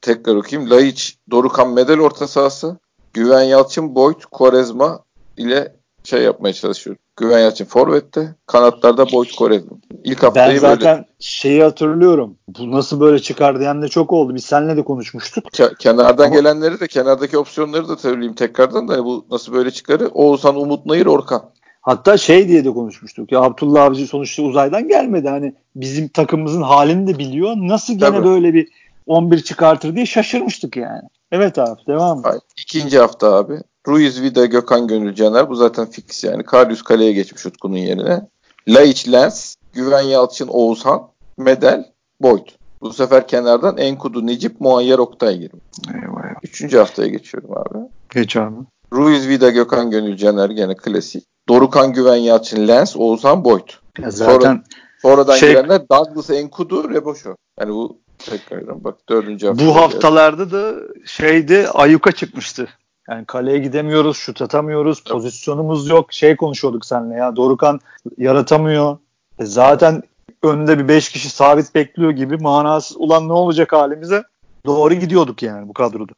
[0.00, 0.70] tekrar okuyayım.
[0.70, 2.78] Laiç, Dorukan, Medel orta sahası.
[3.14, 4.98] Güven Yalçın, Boyd, Korezma
[5.36, 5.72] ile
[6.04, 6.96] şey yapmaya çalışıyor.
[7.16, 9.76] Güven Yalçın forvette, kanatlarda Boyd Korezma.
[10.04, 11.08] İlk haftayı ben zaten böyle...
[11.18, 12.36] şeyi hatırlıyorum.
[12.48, 14.34] Bu nasıl böyle çıkar diyen de çok oldu.
[14.34, 15.44] Biz seninle de konuşmuştuk.
[15.44, 16.34] Ke- kenardan Ama...
[16.34, 20.08] gelenleri de kenardaki opsiyonları da söyleyeyim tekrardan da hani bu nasıl böyle çıkarı.
[20.08, 21.50] Oğuzhan, Umut Nayır, Orkan.
[21.80, 23.32] Hatta şey diye de konuşmuştuk.
[23.32, 25.28] Ya Abdullah Avcı sonuçta uzaydan gelmedi.
[25.28, 27.54] Hani bizim takımımızın halini de biliyor.
[27.56, 28.24] Nasıl gene Tabii.
[28.24, 28.68] böyle bir
[29.06, 31.02] 11 çıkartır diye şaşırmıştık yani.
[31.34, 32.22] Evet abi devam.
[32.22, 32.42] Hayır.
[32.56, 33.58] İkinci hafta abi.
[33.88, 35.50] Ruiz, Vida, Gökhan Gönül, Caner.
[35.50, 36.42] Bu zaten fix yani.
[36.42, 38.28] Karius kaleye geçmiş Utku'nun yerine.
[38.68, 42.46] Laiç, Lens, Güven Yalçın, Oğuzhan, Medel, Boyd.
[42.80, 45.64] Bu sefer kenardan Enkudu, Necip, Muayyer, Oktay girmiş.
[45.94, 46.34] Eyvah.
[46.42, 47.78] Üçüncü haftaya geçiyorum abi.
[48.10, 48.56] Geç abi.
[48.92, 51.24] Ruiz, Vida, Gökhan Gönül, Caner gene klasik.
[51.48, 53.68] Dorukan Güven Yalçın, Lens, Oğuzhan, Boyd.
[53.98, 54.62] Ya zaten Sonra,
[55.02, 57.34] sonradan şey, girenler Douglas, Enkudu, Reboşo.
[57.60, 59.66] Yani bu tekrardan bak dördüncü hafta.
[59.66, 60.74] Bu haftalarda da
[61.06, 62.68] şeyde Ayuka çıkmıştı.
[63.08, 65.12] Yani kaleye gidemiyoruz, şut atamıyoruz, evet.
[65.12, 66.12] pozisyonumuz yok.
[66.12, 67.36] Şey konuşuyorduk seninle ya.
[67.36, 67.80] Dorukan
[68.18, 68.98] yaratamıyor.
[69.38, 70.02] E zaten
[70.42, 74.22] önünde bir 5 kişi sabit bekliyor gibi manasız ulan ne olacak halimize?
[74.66, 76.12] Doğru gidiyorduk yani bu kadroda.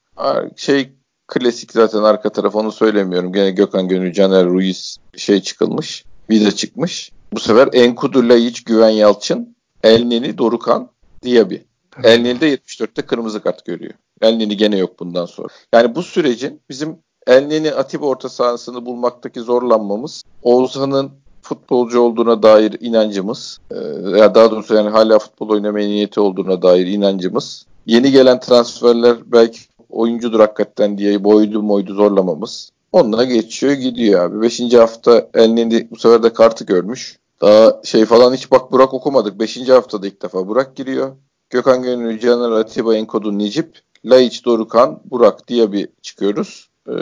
[0.56, 0.92] Şey
[1.28, 3.32] klasik zaten arka taraf onu söylemiyorum.
[3.32, 6.04] Gene Gökhan Gönül, Caner Ruiz şey çıkılmış.
[6.30, 7.12] Vida çıkmış.
[7.32, 10.88] Bu sefer Enkudu, Laiç, Güven Yalçın, Elneni, Dorukan,
[11.22, 11.56] Diaby.
[12.04, 13.94] Elneni de 74'te kırmızı kart görüyor.
[14.22, 15.48] Elneni gene yok bundan sonra.
[15.72, 21.10] Yani bu sürecin bizim Elneni Atiba orta sahasını bulmaktaki zorlanmamız, Oğuzhan'ın
[21.42, 23.76] futbolcu olduğuna dair inancımız, e,
[24.18, 29.58] ya daha doğrusu yani hala futbol oynamaya niyeti olduğuna dair inancımız, yeni gelen transferler belki
[29.90, 32.70] oyuncudur hakikaten diye boydu moydu zorlamamız.
[32.92, 34.42] Onlara geçiyor gidiyor abi.
[34.42, 37.18] Beşinci hafta Elneni bu sefer de kartı görmüş.
[37.40, 39.40] Daha şey falan hiç bak Burak okumadık.
[39.40, 41.16] Beşinci haftada ilk defa Burak giriyor.
[41.50, 46.68] Gökhan Gönül, Caner Atiba, Enkodu, Necip, Laiç, Dorukan, Burak diye bir çıkıyoruz.
[46.88, 46.92] Ee,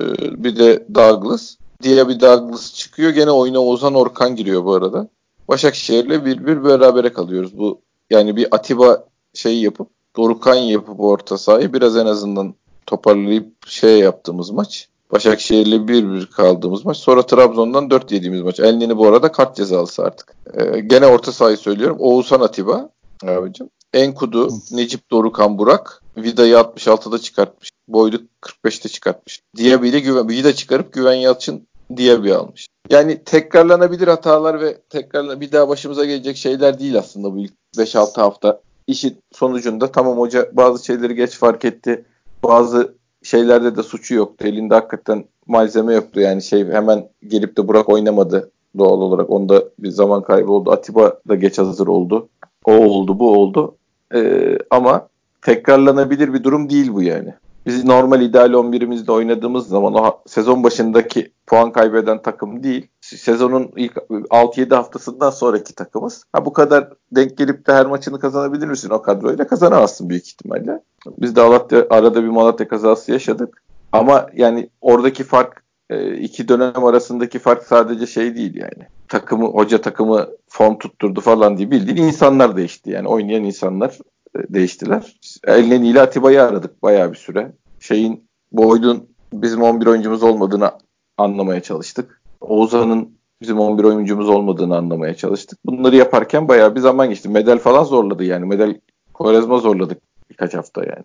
[0.45, 1.57] bir de Douglas.
[1.83, 3.11] Diye bir Douglas çıkıyor.
[3.11, 5.09] Gene oyuna Ozan Orkan giriyor bu arada.
[5.49, 7.59] Başakşehir'le bir bir berabere kalıyoruz.
[7.59, 7.81] Bu
[8.11, 9.05] yani bir Atiba
[9.35, 12.55] şey yapıp Dorukan yapıp orta sahayı biraz en azından
[12.87, 14.89] toparlayıp şey yaptığımız maç.
[15.13, 16.97] Başakşehir'le bir bir kaldığımız maç.
[16.97, 18.61] Sonra Trabzon'dan 4 yediğimiz maç.
[18.61, 20.35] Elneni bu arada kart cezalısı artık.
[20.55, 21.97] Ee, gene orta sahayı söylüyorum.
[22.01, 22.91] Oğuzhan Atiba
[23.27, 23.69] abicim.
[23.95, 26.03] Enkudu, Necip Dorukan Burak.
[26.17, 27.71] Vida'yı 66'da çıkartmış.
[27.89, 29.41] Boydu 45'te çıkartmış.
[29.57, 32.67] Diaby ile Güven, Vida çıkarıp Güven Yalçın Diaby almış.
[32.91, 38.21] Yani tekrarlanabilir hatalar ve tekrar bir daha başımıza gelecek şeyler değil aslında bu ilk 5-6
[38.21, 38.61] hafta.
[38.87, 42.05] İşin sonucunda tamam hoca bazı şeyleri geç fark etti.
[42.43, 44.47] Bazı şeylerde de suçu yoktu.
[44.47, 46.21] Elinde hakikaten malzeme yoktu.
[46.21, 49.31] Yani şey hemen gelip de Burak oynamadı doğal olarak.
[49.31, 50.71] Onda bir zaman kaybı oldu.
[50.71, 52.29] Atiba da geç hazır oldu.
[52.65, 53.77] O oldu bu oldu.
[54.15, 55.09] Ee, ama
[55.43, 57.35] tekrarlanabilir bir durum değil bu yani.
[57.67, 62.87] Biz normal ideal 11'imizde oynadığımız zaman o sezon başındaki puan kaybeden takım değil.
[63.01, 66.25] Sezonun ilk 6-7 haftasından sonraki takımız.
[66.33, 69.47] Ha bu kadar denk gelip de her maçını kazanabilir misin o kadroyla?
[69.47, 70.83] Kazanamazsın büyük ihtimalle.
[71.19, 73.63] Biz de Alatya, arada bir Malatya kazası yaşadık.
[73.93, 78.89] Ama yani oradaki fark e, iki dönem arasındaki fark sadece şey değil yani.
[79.09, 82.91] Takımı, hoca takımı form tutturdu falan diye bildiğin insanlar değişti.
[82.91, 83.99] Yani oynayan insanlar
[84.37, 85.17] e, değiştiler.
[85.47, 87.53] Elnen ile Atiba'yı aradık bayağı bir süre.
[87.81, 90.71] Şeyin Boyd'un bizim 11 oyuncumuz olmadığını
[91.19, 92.21] anlamaya çalıştık.
[92.41, 95.59] Oğuzhan'ın bizim 11 oyuncumuz olmadığını anlamaya çalıştık.
[95.65, 97.29] Bunları yaparken bayağı bir zaman geçti.
[97.29, 98.47] Medal falan zorladı yani.
[98.47, 98.75] Medal
[99.15, 99.99] Kovarezma zorladık
[100.31, 101.05] birkaç hafta yani.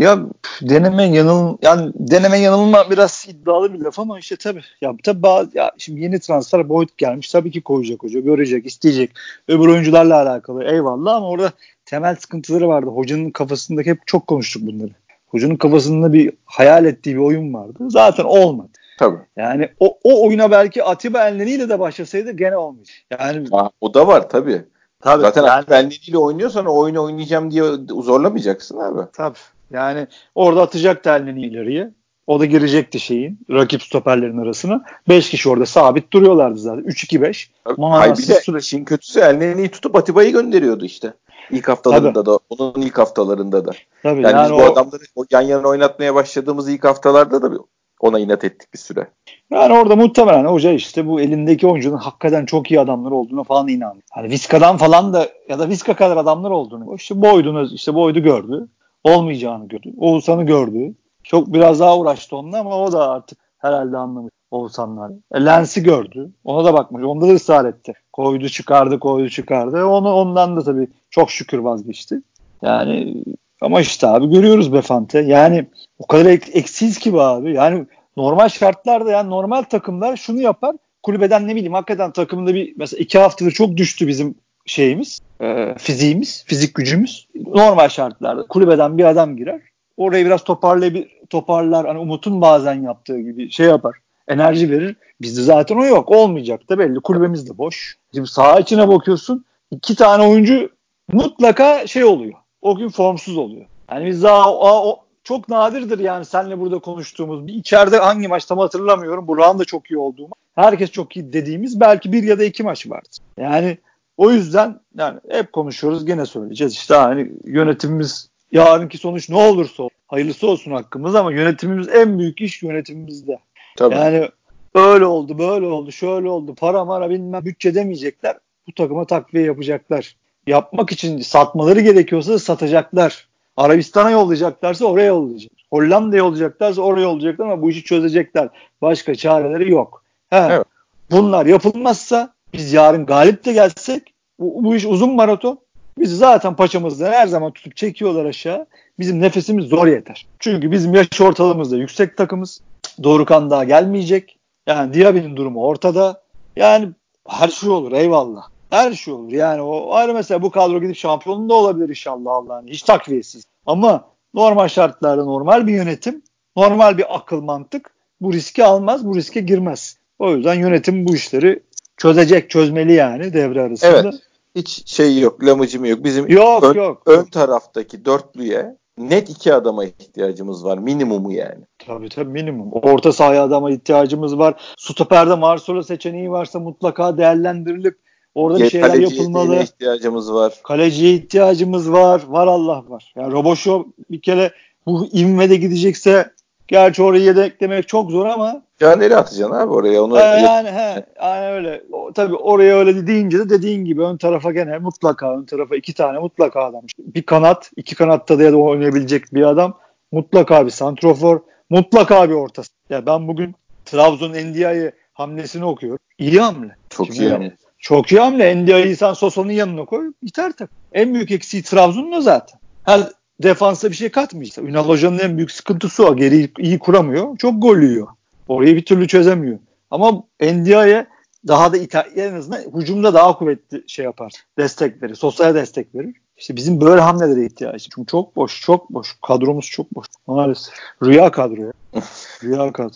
[0.00, 0.18] Ya
[0.62, 5.58] deneme yanıl yani deneme yanılma biraz iddialı bir laf ama işte tabii ya tabii bazı,
[5.58, 9.10] ya şimdi yeni transfer Boyd gelmiş tabii ki koyacak hoca görecek isteyecek
[9.48, 11.52] öbür oyuncularla alakalı eyvallah ama orada
[11.86, 14.90] temel sıkıntıları vardı hocanın kafasındaki hep çok konuştuk bunları
[15.26, 19.18] hocanın kafasında bir hayal ettiği bir oyun vardı zaten olmadı Tabii.
[19.36, 22.96] Yani o, o oyuna belki Atiba Enleni'yle de başlasaydı gene olmayacak.
[23.10, 24.62] Yani ha, o da var tabii.
[25.00, 25.22] Tabii.
[25.22, 29.00] Zaten yani, Atiba Enleni'yle oynuyorsan o oyunu oynayacağım diye zorlamayacaksın abi.
[29.12, 29.38] Tabii.
[29.70, 31.90] Yani orada atacak elini ileriye.
[32.26, 34.84] O da girecekti şeyin rakip stoperlerin arasına.
[35.08, 36.84] 5 kişi orada sabit duruyorlardı zaten.
[36.84, 37.48] 3-2-5.
[37.80, 38.58] Hayır bir de süre...
[38.58, 41.14] işin kötüsü Elneni'yi tutup Atiba'yı gönderiyordu işte.
[41.50, 42.26] İlk haftalarında Tabii.
[42.26, 43.70] da onun ilk haftalarında da.
[44.02, 44.56] Tabii, yani, yani biz o...
[44.58, 47.58] bu adamları yan yana oynatmaya başladığımız ilk haftalarda da
[48.00, 49.06] ona inat ettik bir süre.
[49.50, 54.02] Yani orada muhtemelen hoca işte bu elindeki oyuncunun hakikaten çok iyi adamlar olduğuna falan inandı.
[54.10, 56.94] Hani Viska'dan falan da ya da Viska kadar adamlar olduğunu.
[56.94, 58.68] İşte Boyd'unu işte Boyd'u gördü
[59.04, 59.92] olmayacağını gördü.
[59.96, 60.94] Oğuzhan'ı gördü.
[61.22, 65.12] Çok biraz daha uğraştı onunla ama o da artık herhalde anlamış Oğuzhan'lar.
[65.32, 66.30] E, Lens'i gördü.
[66.44, 67.04] Ona da bakmış.
[67.04, 67.92] Onda da ısrar etti.
[68.12, 69.84] Koydu çıkardı koydu çıkardı.
[69.84, 72.22] Onu ondan da tabii çok şükür vazgeçti.
[72.62, 73.24] Yani
[73.60, 75.20] ama işte abi görüyoruz Befante.
[75.20, 75.66] Yani
[75.98, 77.54] o kadar ek, eksiz ki bu abi.
[77.54, 77.86] Yani
[78.16, 80.76] normal şartlarda yani normal takımlar şunu yapar.
[81.02, 84.34] Kulübeden ne bileyim hakikaten takımda bir mesela iki haftadır çok düştü bizim
[84.70, 89.60] şeyimiz, e, fiziğimiz, fizik gücümüz normal şartlarda kulübeden bir adam girer.
[89.96, 91.86] Orayı biraz toparlayıp toparlar.
[91.86, 93.96] Hani Umut'un bazen yaptığı gibi şey yapar.
[94.28, 94.96] Enerji verir.
[95.20, 96.10] Bizde zaten o yok.
[96.10, 97.00] Olmayacak da belli.
[97.00, 97.96] Kulübemiz de boş.
[98.14, 99.44] Şimdi saha içine bakıyorsun.
[99.70, 100.70] iki tane oyuncu
[101.12, 102.34] mutlaka şey oluyor.
[102.62, 103.66] O gün formsuz oluyor.
[103.90, 107.46] Yani biz daha o, o, çok nadirdir yani seninle burada konuştuğumuz.
[107.46, 109.28] Bir içeride hangi maç tam hatırlamıyorum.
[109.28, 110.28] Burak'ın da çok iyi olduğu.
[110.54, 113.08] Herkes çok iyi dediğimiz belki bir ya da iki maç vardı.
[113.38, 113.78] Yani
[114.20, 116.72] o yüzden yani hep konuşuyoruz gene söyleyeceğiz.
[116.72, 122.40] İşte hani yönetimimiz yarınki sonuç ne olursa olsun, hayırlısı olsun hakkımız ama yönetimimiz en büyük
[122.40, 123.38] iş yönetimimizde.
[123.76, 123.94] Tabii.
[123.94, 124.28] Yani
[124.74, 126.54] öyle oldu, böyle oldu, şöyle oldu.
[126.54, 128.36] Para mara bilmem bütçe demeyecekler.
[128.68, 130.16] Bu takıma takviye yapacaklar.
[130.46, 133.28] Yapmak için satmaları gerekiyorsa satacaklar.
[133.56, 135.52] Arabistan'a yollayacaklarsa oraya yollayacak.
[135.70, 138.48] Hollanda'ya yollayacaklarsa oraya yollayacaklar ama bu işi çözecekler.
[138.82, 140.04] Başka çareleri yok.
[140.30, 140.66] He, evet.
[141.10, 144.09] Bunlar yapılmazsa biz yarın galip de gelsek
[144.40, 145.58] bu, bu iş uzun maraton.
[145.98, 148.66] Bizi zaten paçamızda her zaman tutup çekiyorlar aşağı.
[148.98, 150.26] Bizim nefesimiz zor yeter.
[150.38, 152.60] Çünkü bizim yaş ortalamamızda yüksek takımız.
[153.02, 154.36] Dorukan daha gelmeyecek.
[154.66, 156.22] Yani Diaby'nin durumu ortada.
[156.56, 156.88] Yani
[157.28, 158.42] her şey olur eyvallah.
[158.70, 159.32] Her şey olur.
[159.32, 162.66] Yani o ayrı mesela bu kadro gidip şampiyonun da olabilir inşallah Allah'ın.
[162.66, 163.44] Hiç takviyesiz.
[163.66, 166.22] Ama normal şartlarda normal bir yönetim,
[166.56, 169.96] normal bir akıl mantık bu riski almaz, bu riske girmez.
[170.18, 171.62] O yüzden yönetim bu işleri
[171.96, 174.00] çözecek, çözmeli yani devre arasında.
[174.00, 174.14] Evet.
[174.54, 176.04] Hiç şey yok, lamıcımı yok.
[176.04, 177.02] Bizim yok, ön, yok.
[177.06, 180.78] ön taraftaki dörtlüye net iki adama ihtiyacımız var.
[180.78, 181.64] Minimumu yani.
[181.86, 182.72] Tabii tabii minimum.
[182.72, 184.60] Orta sahaya adama ihtiyacımız var.
[184.78, 187.98] Stoperde Marcelo seçeneği varsa mutlaka değerlendirilip
[188.34, 189.62] orada bir şeyler yapılmalı.
[189.62, 190.54] ihtiyacımız var.
[190.64, 192.22] Kaleciye ihtiyacımız var.
[192.28, 193.12] Var Allah var.
[193.16, 194.52] Yani Roboşo bir kere
[194.86, 196.30] bu ivmede gidecekse
[196.70, 200.02] gerçi orayı yedeklemek çok zor ama Caner'i atacaksın abi oraya.
[200.02, 201.82] Onu ha, yani he, yani öyle.
[201.92, 205.94] O, tabii oraya öyle deyince de dediğin gibi ön tarafa gene mutlaka ön tarafa iki
[205.94, 206.82] tane mutlaka adam.
[206.98, 209.78] Bir kanat, iki kanatta da ya da oynayabilecek bir adam.
[210.12, 212.72] Mutlaka bir santrofor, mutlaka bir ortası.
[212.90, 213.54] Ya ben bugün
[213.84, 215.98] Trabzon Endia'yı hamlesini okuyorum.
[216.18, 216.76] İyi hamle.
[216.90, 217.56] Çok Şimdi iyi hamle.
[217.78, 218.50] Çok iyi hamle.
[218.50, 220.12] Endia'yı sen Sosa'nın yanına koy.
[220.22, 220.70] Biter tak.
[220.92, 222.60] En büyük eksiği Trabzon'un o zaten.
[222.84, 223.00] Her
[223.42, 224.68] defansa bir şey katmayacak.
[224.68, 226.16] Ünal Hoca'nın en büyük sıkıntısı o.
[226.16, 227.36] Geri iyi kuramıyor.
[227.36, 228.08] Çok gol yiyor.
[228.48, 229.58] Orayı bir türlü çözemiyor.
[229.90, 231.06] Ama Endia'ya
[231.48, 234.32] daha da ita- en azından hücumda daha kuvvetli şey yapar.
[234.58, 235.14] Destek verir.
[235.14, 236.16] Sosyal destek verir.
[236.36, 237.90] İşte bizim böyle hamlelere ihtiyacı.
[237.90, 239.16] Çünkü çok boş, çok boş.
[239.26, 240.06] Kadromuz çok boş.
[240.26, 240.74] Maalesef.
[241.02, 241.72] Rüya kadro ya.
[242.42, 242.94] Rüya kadro.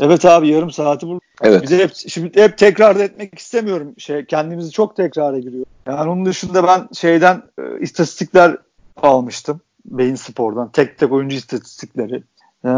[0.00, 1.20] Evet abi yarım saati bu.
[1.42, 1.62] Evet.
[1.62, 3.94] Bize hep, şimdi hep tekrar etmek istemiyorum.
[3.98, 5.66] Şey kendimizi çok tekrara giriyor.
[5.86, 8.56] Yani onun dışında ben şeyden e, istatistikler
[8.96, 9.60] almıştım.
[9.84, 10.70] Beyin Spor'dan.
[10.70, 12.22] Tek tek oyuncu istatistikleri.
[12.64, 12.70] Ee,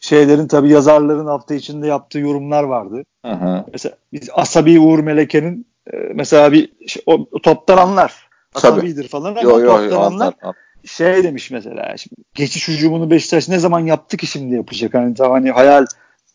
[0.00, 3.02] şeylerin tabii yazarların hafta içinde yaptığı yorumlar vardı.
[3.26, 3.64] Hı.
[3.72, 6.72] Mesela biz Asabi Uğur Meleke'nin e, mesela bir
[7.06, 8.28] o, toptan anlar.
[8.54, 8.72] Tabii.
[8.72, 10.34] Asabidir falan ama Yo, yo, toptan yo, anlar.
[10.42, 10.56] anlar.
[10.84, 14.94] Şey demiş mesela şimdi, geçiş hücumunu Beşiktaş ne zaman yaptı ki şimdi yapacak?
[14.94, 15.86] Hani tamam hani hayal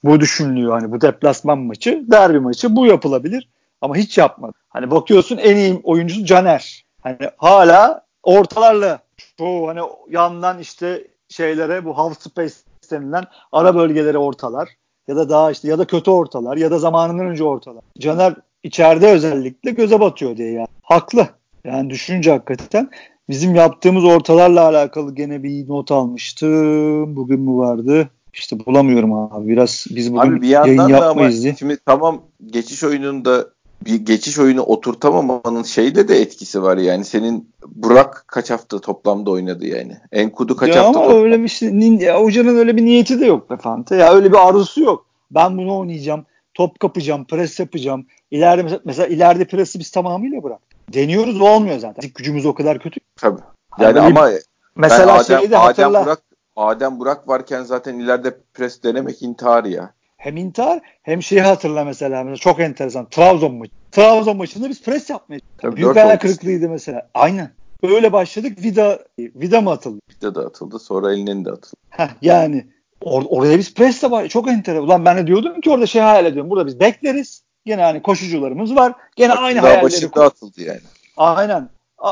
[0.03, 3.49] bu düşünülüyor hani bu deplasman maçı, derbi maçı bu yapılabilir
[3.81, 4.53] ama hiç yapmadı.
[4.69, 6.85] Hani bakıyorsun en iyi oyuncusu Caner.
[7.01, 8.99] Hani hala ortalarla
[9.37, 12.53] çoğu hani yandan işte şeylere bu half space
[12.91, 14.69] denilen ara bölgelere ortalar
[15.07, 17.83] ya da daha işte ya da kötü ortalar ya da zamanından önce ortalar.
[17.99, 18.33] Caner
[18.63, 20.67] içeride özellikle göze batıyor diye yani.
[20.83, 21.27] Haklı.
[21.63, 22.89] Yani düşününce hakikaten
[23.29, 27.15] bizim yaptığımız ortalarla alakalı gene bir not almıştım.
[27.15, 28.09] Bugün mü vardı?
[28.33, 29.47] İşte bulamıyorum abi.
[29.47, 31.55] Biraz biz bugün Abi bir yayın yandan da ama yapmayız diye.
[31.59, 33.47] şimdi tamam geçiş oyununda
[33.85, 37.05] bir geçiş oyunu oturtamamanın şeyde de etkisi var yani.
[37.05, 39.97] Senin Burak kaç hafta toplamda oynadı yani.
[40.11, 41.69] Enkudu kaç ya hafta ama toplamda- öyle bir şey,
[42.13, 43.95] hocanın öyle bir niyeti de yok be Fante.
[43.95, 45.05] Ya öyle bir arzusu yok.
[45.31, 46.25] Ben bunu oynayacağım.
[46.53, 48.05] Top kapacağım, pres yapacağım.
[48.31, 50.59] İleride mesela, mesela ileride presi biz tamamıyla bırak.
[50.93, 52.01] Deniyoruz olmuyor zaten.
[52.01, 52.99] Fizik gücümüz o kadar kötü.
[53.15, 53.41] Tabii.
[53.79, 54.29] Yani Hani ama
[54.75, 56.05] Mesela Adem, şeyde Adem hatırla.
[56.05, 56.21] Burak
[56.55, 59.93] Adem Burak varken zaten ileride pres denemek intihar ya.
[60.23, 62.23] Hem intihar hem şeyi hatırla mesela.
[62.23, 63.07] mesela çok enteresan.
[63.09, 63.71] Trabzon maçı.
[63.91, 67.09] Trabzon maçında biz pres yapmaya Tabii Büyük ayak kırıklığıydı mesela.
[67.13, 67.51] Aynen.
[67.83, 68.63] Öyle başladık.
[68.63, 69.99] Vida Vida mı atıldı?
[70.09, 70.79] Bir de atıldı.
[70.79, 71.75] Sonra elinin de atıldı.
[71.89, 72.65] Heh, yani
[73.01, 74.27] or- oraya biz presle var.
[74.27, 74.83] Çok enteresan.
[74.83, 76.49] Ulan ben de diyordum ki orada şey hayal ediyorum.
[76.51, 77.43] Burada biz bekleriz.
[77.65, 78.93] Gene hani koşucularımız var.
[79.15, 79.83] Gene aynı Daha hayalleri.
[79.85, 80.79] başında atıldı yani.
[81.17, 81.69] Aynen.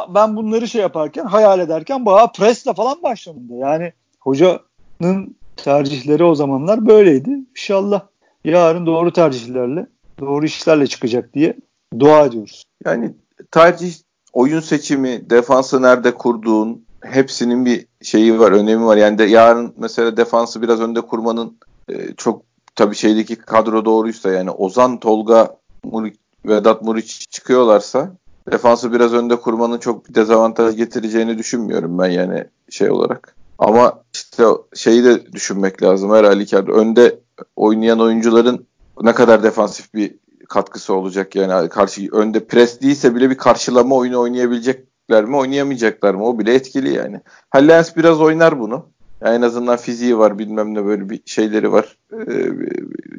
[0.09, 3.49] Ben bunları şey yaparken hayal ederken bayağı presle falan başladım.
[3.49, 3.55] da.
[3.55, 7.39] Yani hocanın tercihleri o zamanlar böyleydi.
[7.51, 8.01] İnşallah
[8.43, 9.87] yarın doğru tercihlerle,
[10.19, 11.57] doğru işlerle çıkacak diye
[11.99, 12.63] dua ediyoruz.
[12.85, 13.13] Yani
[13.51, 13.93] tercih,
[14.33, 18.97] oyun seçimi, defansı nerede kurduğun hepsinin bir şeyi var, önemi var.
[18.97, 21.57] Yani de yarın mesela defansı biraz önde kurmanın
[21.89, 22.41] e, çok
[22.75, 28.11] tabii şeydeki kadro doğruysa yani Ozan, Tolga, Muriç, Vedat Muriç çıkıyorlarsa
[28.51, 33.35] defansı biraz önde kurmanın çok bir dezavantaj getireceğini düşünmüyorum ben yani şey olarak.
[33.61, 34.43] Ama işte
[34.75, 36.71] şeyi de düşünmek lazım her halükarda.
[36.71, 37.19] Önde
[37.55, 38.65] oynayan oyuncuların
[39.01, 40.15] ne kadar defansif bir
[40.49, 46.25] katkısı olacak yani karşı önde pres değilse bile bir karşılama oyunu oynayabilecekler mi oynayamayacaklar mı
[46.25, 47.21] o bile etkili yani.
[47.49, 48.85] Ha biraz oynar bunu.
[49.21, 51.97] Yani en azından fiziği var bilmem ne böyle bir şeyleri var.
[52.13, 52.49] Ee,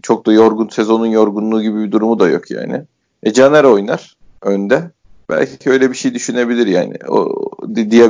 [0.03, 2.83] çok da yorgun sezonun yorgunluğu gibi bir durumu da yok yani.
[3.23, 4.91] E Caner oynar önde.
[5.31, 6.95] Belki öyle bir şey düşünebilir yani.
[7.09, 7.49] O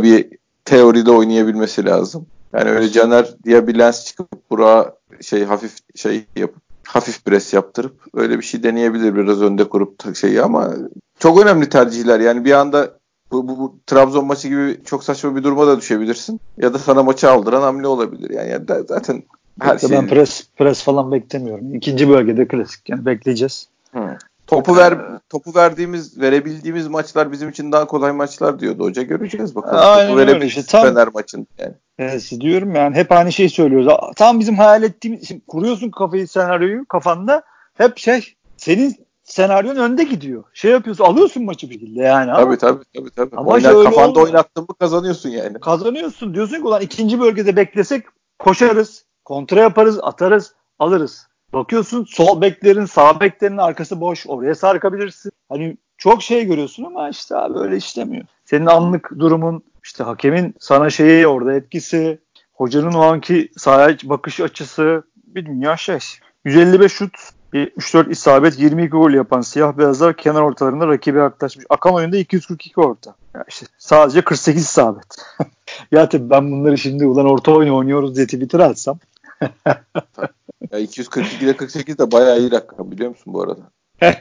[0.03, 0.27] bir
[0.65, 2.27] teoride oynayabilmesi lazım.
[2.55, 7.95] Yani öyle Caner diye bir lens çıkıp Burak'a şey hafif şey yapıp hafif pres yaptırıp
[8.15, 10.75] öyle bir şey deneyebilir biraz önde kurup şeyi ama
[11.19, 12.21] çok önemli tercihler.
[12.21, 12.91] Yani bir anda
[13.33, 16.41] bu, bu, bu Trabzon maçı gibi çok saçma bir duruma da düşebilirsin.
[16.57, 18.31] Ya da sana maçı aldıran hamle olabilir.
[18.31, 19.23] Yani, yani da- zaten
[19.61, 19.91] her şey.
[19.91, 21.75] Ben pres pres falan beklemiyorum.
[21.75, 23.69] İkinci bölgede klasik yani bekleyeceğiz.
[23.93, 24.19] Hı.
[24.47, 24.99] Topu ver
[25.33, 29.03] topu verdiğimiz verebildiğimiz maçlar bizim için daha kolay maçlar diyordu hoca.
[29.03, 29.77] Göreceğiz bakalım.
[29.79, 31.75] Aynen topu öyle işte, tam- Fener maçında yani.
[31.99, 33.93] Evet, diyorum yani hep aynı şeyi söylüyoruz.
[34.17, 37.43] Tam bizim hayal ettiğimiz şimdi kuruyorsun kafayı senaryoyu kafanda
[37.75, 40.45] hep şey senin senaryon önde gidiyor.
[40.53, 43.37] Şey yapıyorsun alıyorsun maçı bir şekilde yani ama Tabii tabii tabii tabii.
[43.37, 44.27] Ama Oynar, şöyle kafanda olmuyor.
[44.27, 45.61] oynattın mı kazanıyorsun yani.
[45.61, 46.35] kazanıyorsun.
[46.35, 48.05] Diyorsun ki ulan ikinci bölgede beklesek
[48.39, 50.55] koşarız, kontra yaparız, atarız.
[50.79, 51.27] alırız.
[51.53, 54.27] Bakıyorsun sol beklerin sağ beklerin arkası boş.
[54.27, 55.33] Oraya sarkabilirsin.
[55.49, 58.25] Hani çok şey görüyorsun ama işte abi öyle işlemiyor.
[58.45, 62.19] Senin anlık durumun işte hakemin sana şeyi orada etkisi,
[62.53, 65.99] hocanın o anki sahaya bakış açısı bir dünya şey.
[66.45, 67.17] 155 şut,
[67.53, 71.67] 74 isabet, 22 gol yapan siyah beyazlar kenar ortalarında rakibe yaklaşmış.
[71.71, 73.15] Akan oyunda 242 orta.
[73.35, 75.05] Ya işte sadece 48 isabet.
[75.93, 78.99] ya tabii ben bunları şimdi ulan orta oyunu oynuyoruz diye Twitter atsam.
[80.73, 83.71] ya 242 ile 48 de bayağı iyi rakam biliyor musun bu arada?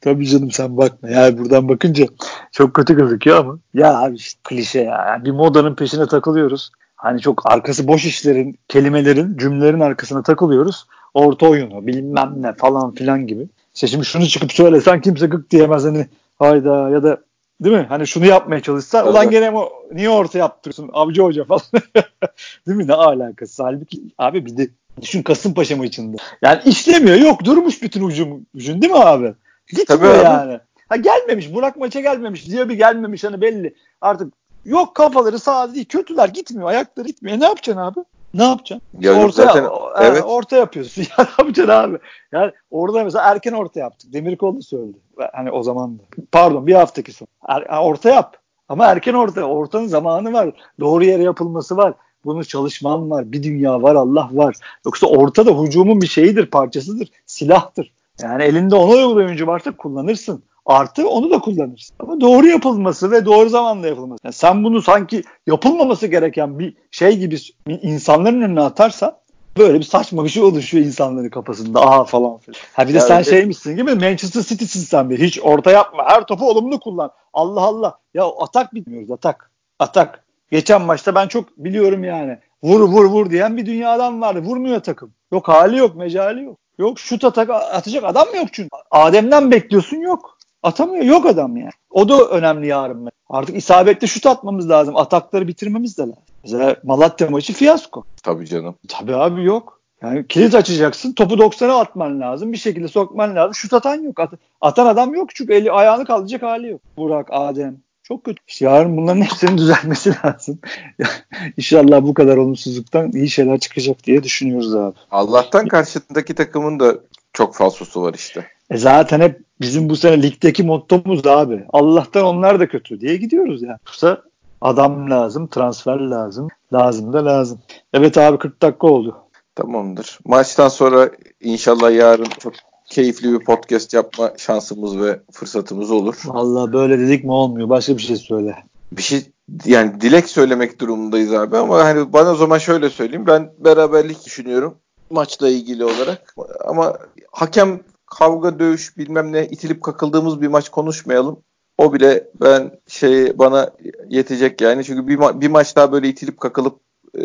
[0.00, 1.08] Tabii canım sen bakma.
[1.08, 2.06] Ya buradan bakınca
[2.52, 3.58] çok kötü gözüküyor ama.
[3.74, 5.22] Ya abi işte klişe ya.
[5.24, 6.70] Bir modanın peşine takılıyoruz.
[6.96, 10.86] Hani çok arkası boş işlerin, kelimelerin, cümlelerin arkasına takılıyoruz.
[11.14, 13.48] Orta oyunu, bilmem ne falan filan gibi.
[13.74, 16.06] İşte şimdi şunu çıkıp söylesen kimse gık diyemez hani
[16.38, 17.20] hayda ya da
[17.60, 17.86] değil mi?
[17.88, 19.10] Hani şunu yapmaya çalışsa evet.
[19.10, 19.58] ulan gene mi,
[19.92, 21.62] niye orta yaptırıyorsun avcı hoca falan.
[22.66, 22.86] değil mi?
[22.86, 23.62] Ne alakası?
[23.62, 24.68] Halbuki abi bir de
[25.02, 26.16] düşün Kasımpaşa maçında.
[26.42, 27.16] Yani işlemiyor.
[27.16, 28.46] Yok durmuş bütün ucum.
[28.54, 29.34] Ucun değil mi abi?
[29.68, 30.52] Gitmiyor Tabii yani.
[30.52, 30.60] Abi.
[30.88, 31.54] Ha gelmemiş.
[31.54, 32.46] Burak maça gelmemiş.
[32.46, 33.74] Diye bir gelmemiş hani belli.
[34.00, 34.32] Artık
[34.64, 35.84] yok kafaları sağ değil.
[35.84, 36.68] Kötüler gitmiyor.
[36.68, 37.40] Ayakları gitmiyor.
[37.40, 38.00] Ne yapacaksın abi?
[38.34, 38.88] Ne yapacaksın?
[39.00, 39.68] Ya orta, zaten, e,
[40.00, 40.22] evet.
[40.24, 41.02] orta yapıyorsun.
[41.18, 41.98] ya ne yapacaksın abi?
[42.32, 44.12] Yani orada mesela erken orta yaptık.
[44.12, 44.98] Demirkol da söyledi.
[45.32, 46.02] Hani o zaman da.
[46.32, 47.28] Pardon bir haftaki son.
[47.48, 48.36] Er, orta yap.
[48.68, 49.42] Ama erken orta.
[49.42, 50.50] Ortanın zamanı var.
[50.80, 51.94] Doğru yere yapılması var.
[52.26, 53.32] Bunu çalışman var.
[53.32, 53.94] Bir dünya var.
[53.94, 54.56] Allah var.
[54.86, 57.08] Yoksa orta da hücumun bir şeyidir, parçasıdır.
[57.26, 57.92] Silahtır.
[58.22, 60.42] Yani elinde ona uygun oyuncu varsa kullanırsın.
[60.66, 61.96] Artı onu da kullanırsın.
[61.98, 64.20] Ama doğru yapılması ve doğru zamanda yapılması.
[64.24, 67.36] Yani sen bunu sanki yapılmaması gereken bir şey gibi
[67.82, 69.16] insanların önüne atarsan
[69.58, 71.80] böyle bir saçma bir şey oluşuyor insanların kafasında.
[71.80, 72.58] Aha falan filan.
[72.72, 75.18] Ha bir de yani, sen şeymişsin gibi Manchester City'sin sen bir.
[75.18, 76.04] Hiç orta yapma.
[76.06, 77.10] Her topu olumlu kullan.
[77.32, 77.98] Allah Allah.
[78.14, 79.50] Ya atak bilmiyoruz atak.
[79.78, 80.25] Atak.
[80.50, 82.38] Geçen maçta ben çok biliyorum yani.
[82.62, 84.40] Vur vur vur diyen bir dünya adam vardı.
[84.40, 85.12] Vurmuyor takım.
[85.32, 86.58] Yok hali yok, mecali yok.
[86.78, 88.68] Yok şut atak atacak adam mı yok çünkü.
[88.90, 90.38] Adem'den bekliyorsun yok.
[90.62, 91.04] Atamıyor.
[91.04, 91.70] Yok adam yani.
[91.90, 93.08] O da önemli yarın.
[93.28, 94.96] Artık isabetli şut atmamız lazım.
[94.96, 96.22] Atakları bitirmemiz de lazım.
[96.44, 98.04] Mesela Malatya maçı fiyasko.
[98.22, 98.74] Tabii canım.
[98.88, 99.80] Tabii abi yok.
[100.02, 101.12] Yani kilit açacaksın.
[101.12, 102.52] Topu 90'a atman lazım.
[102.52, 103.54] Bir şekilde sokman lazım.
[103.54, 104.20] Şut atan yok.
[104.20, 104.30] At
[104.60, 106.80] atan adam yok çünkü eli ayağını kaldıracak hali yok.
[106.96, 107.76] Burak, Adem.
[108.08, 108.42] Çok kötü.
[108.48, 110.58] İşte yarın bunların hepsinin düzelmesi lazım.
[111.56, 114.96] İnşallah bu kadar olumsuzluktan iyi şeyler çıkacak diye düşünüyoruz abi.
[115.10, 116.96] Allah'tan karşısındaki takımın da
[117.32, 118.46] çok falsosu var işte.
[118.70, 121.64] E zaten hep bizim bu sene ligdeki mottomuz abi.
[121.72, 123.78] Allah'tan onlar da kötü diye gidiyoruz yani.
[123.86, 124.22] Yoksa
[124.60, 126.48] adam lazım, transfer lazım.
[126.72, 127.58] Lazım da lazım.
[127.92, 129.16] Evet abi 40 dakika oldu.
[129.54, 130.18] Tamamdır.
[130.24, 132.52] Maçtan sonra inşallah yarın çok
[132.86, 136.14] keyifli bir podcast yapma şansımız ve fırsatımız olur.
[136.24, 137.68] Vallahi böyle dedik mi olmuyor.
[137.68, 138.56] Başka bir şey söyle.
[138.92, 139.22] Bir şey
[139.64, 143.26] yani dilek söylemek durumundayız abi ama hani bana o zaman şöyle söyleyeyim.
[143.26, 144.78] Ben beraberlik düşünüyorum
[145.10, 146.34] maçla ilgili olarak.
[146.64, 146.98] Ama
[147.32, 151.40] hakem kavga dövüş bilmem ne itilip kakıldığımız bir maç konuşmayalım.
[151.78, 153.70] O bile ben şey bana
[154.08, 154.84] yetecek yani.
[154.84, 156.80] Çünkü bir, ma- bir maç daha böyle itilip kakılıp
[157.18, 157.22] e,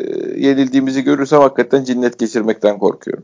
[0.47, 3.23] yenildiğimizi görürsem hakikaten cinnet geçirmekten korkuyorum.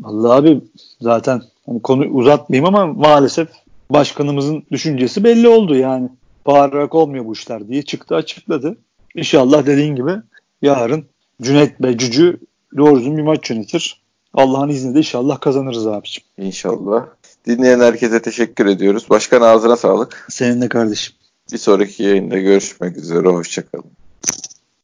[0.00, 0.60] Vallahi abi
[1.00, 3.48] zaten hani konu uzatmayayım ama maalesef
[3.90, 6.08] başkanımızın düşüncesi belli oldu yani.
[6.46, 8.76] Bağırarak olmuyor bu işler diye çıktı açıkladı.
[9.14, 10.12] İnşallah dediğin gibi
[10.62, 11.04] yarın
[11.42, 12.40] Cüneyt Bey Cücü
[12.76, 14.02] doğru bir maç yönetir.
[14.34, 16.26] Allah'ın izniyle inşallah kazanırız abiciğim.
[16.38, 17.06] İnşallah.
[17.46, 19.10] Dinleyen herkese teşekkür ediyoruz.
[19.10, 20.26] Başkan ağzına sağlık.
[20.30, 21.14] Senin de kardeşim.
[21.52, 23.28] Bir sonraki yayında görüşmek üzere.
[23.28, 23.90] Hoşçakalın.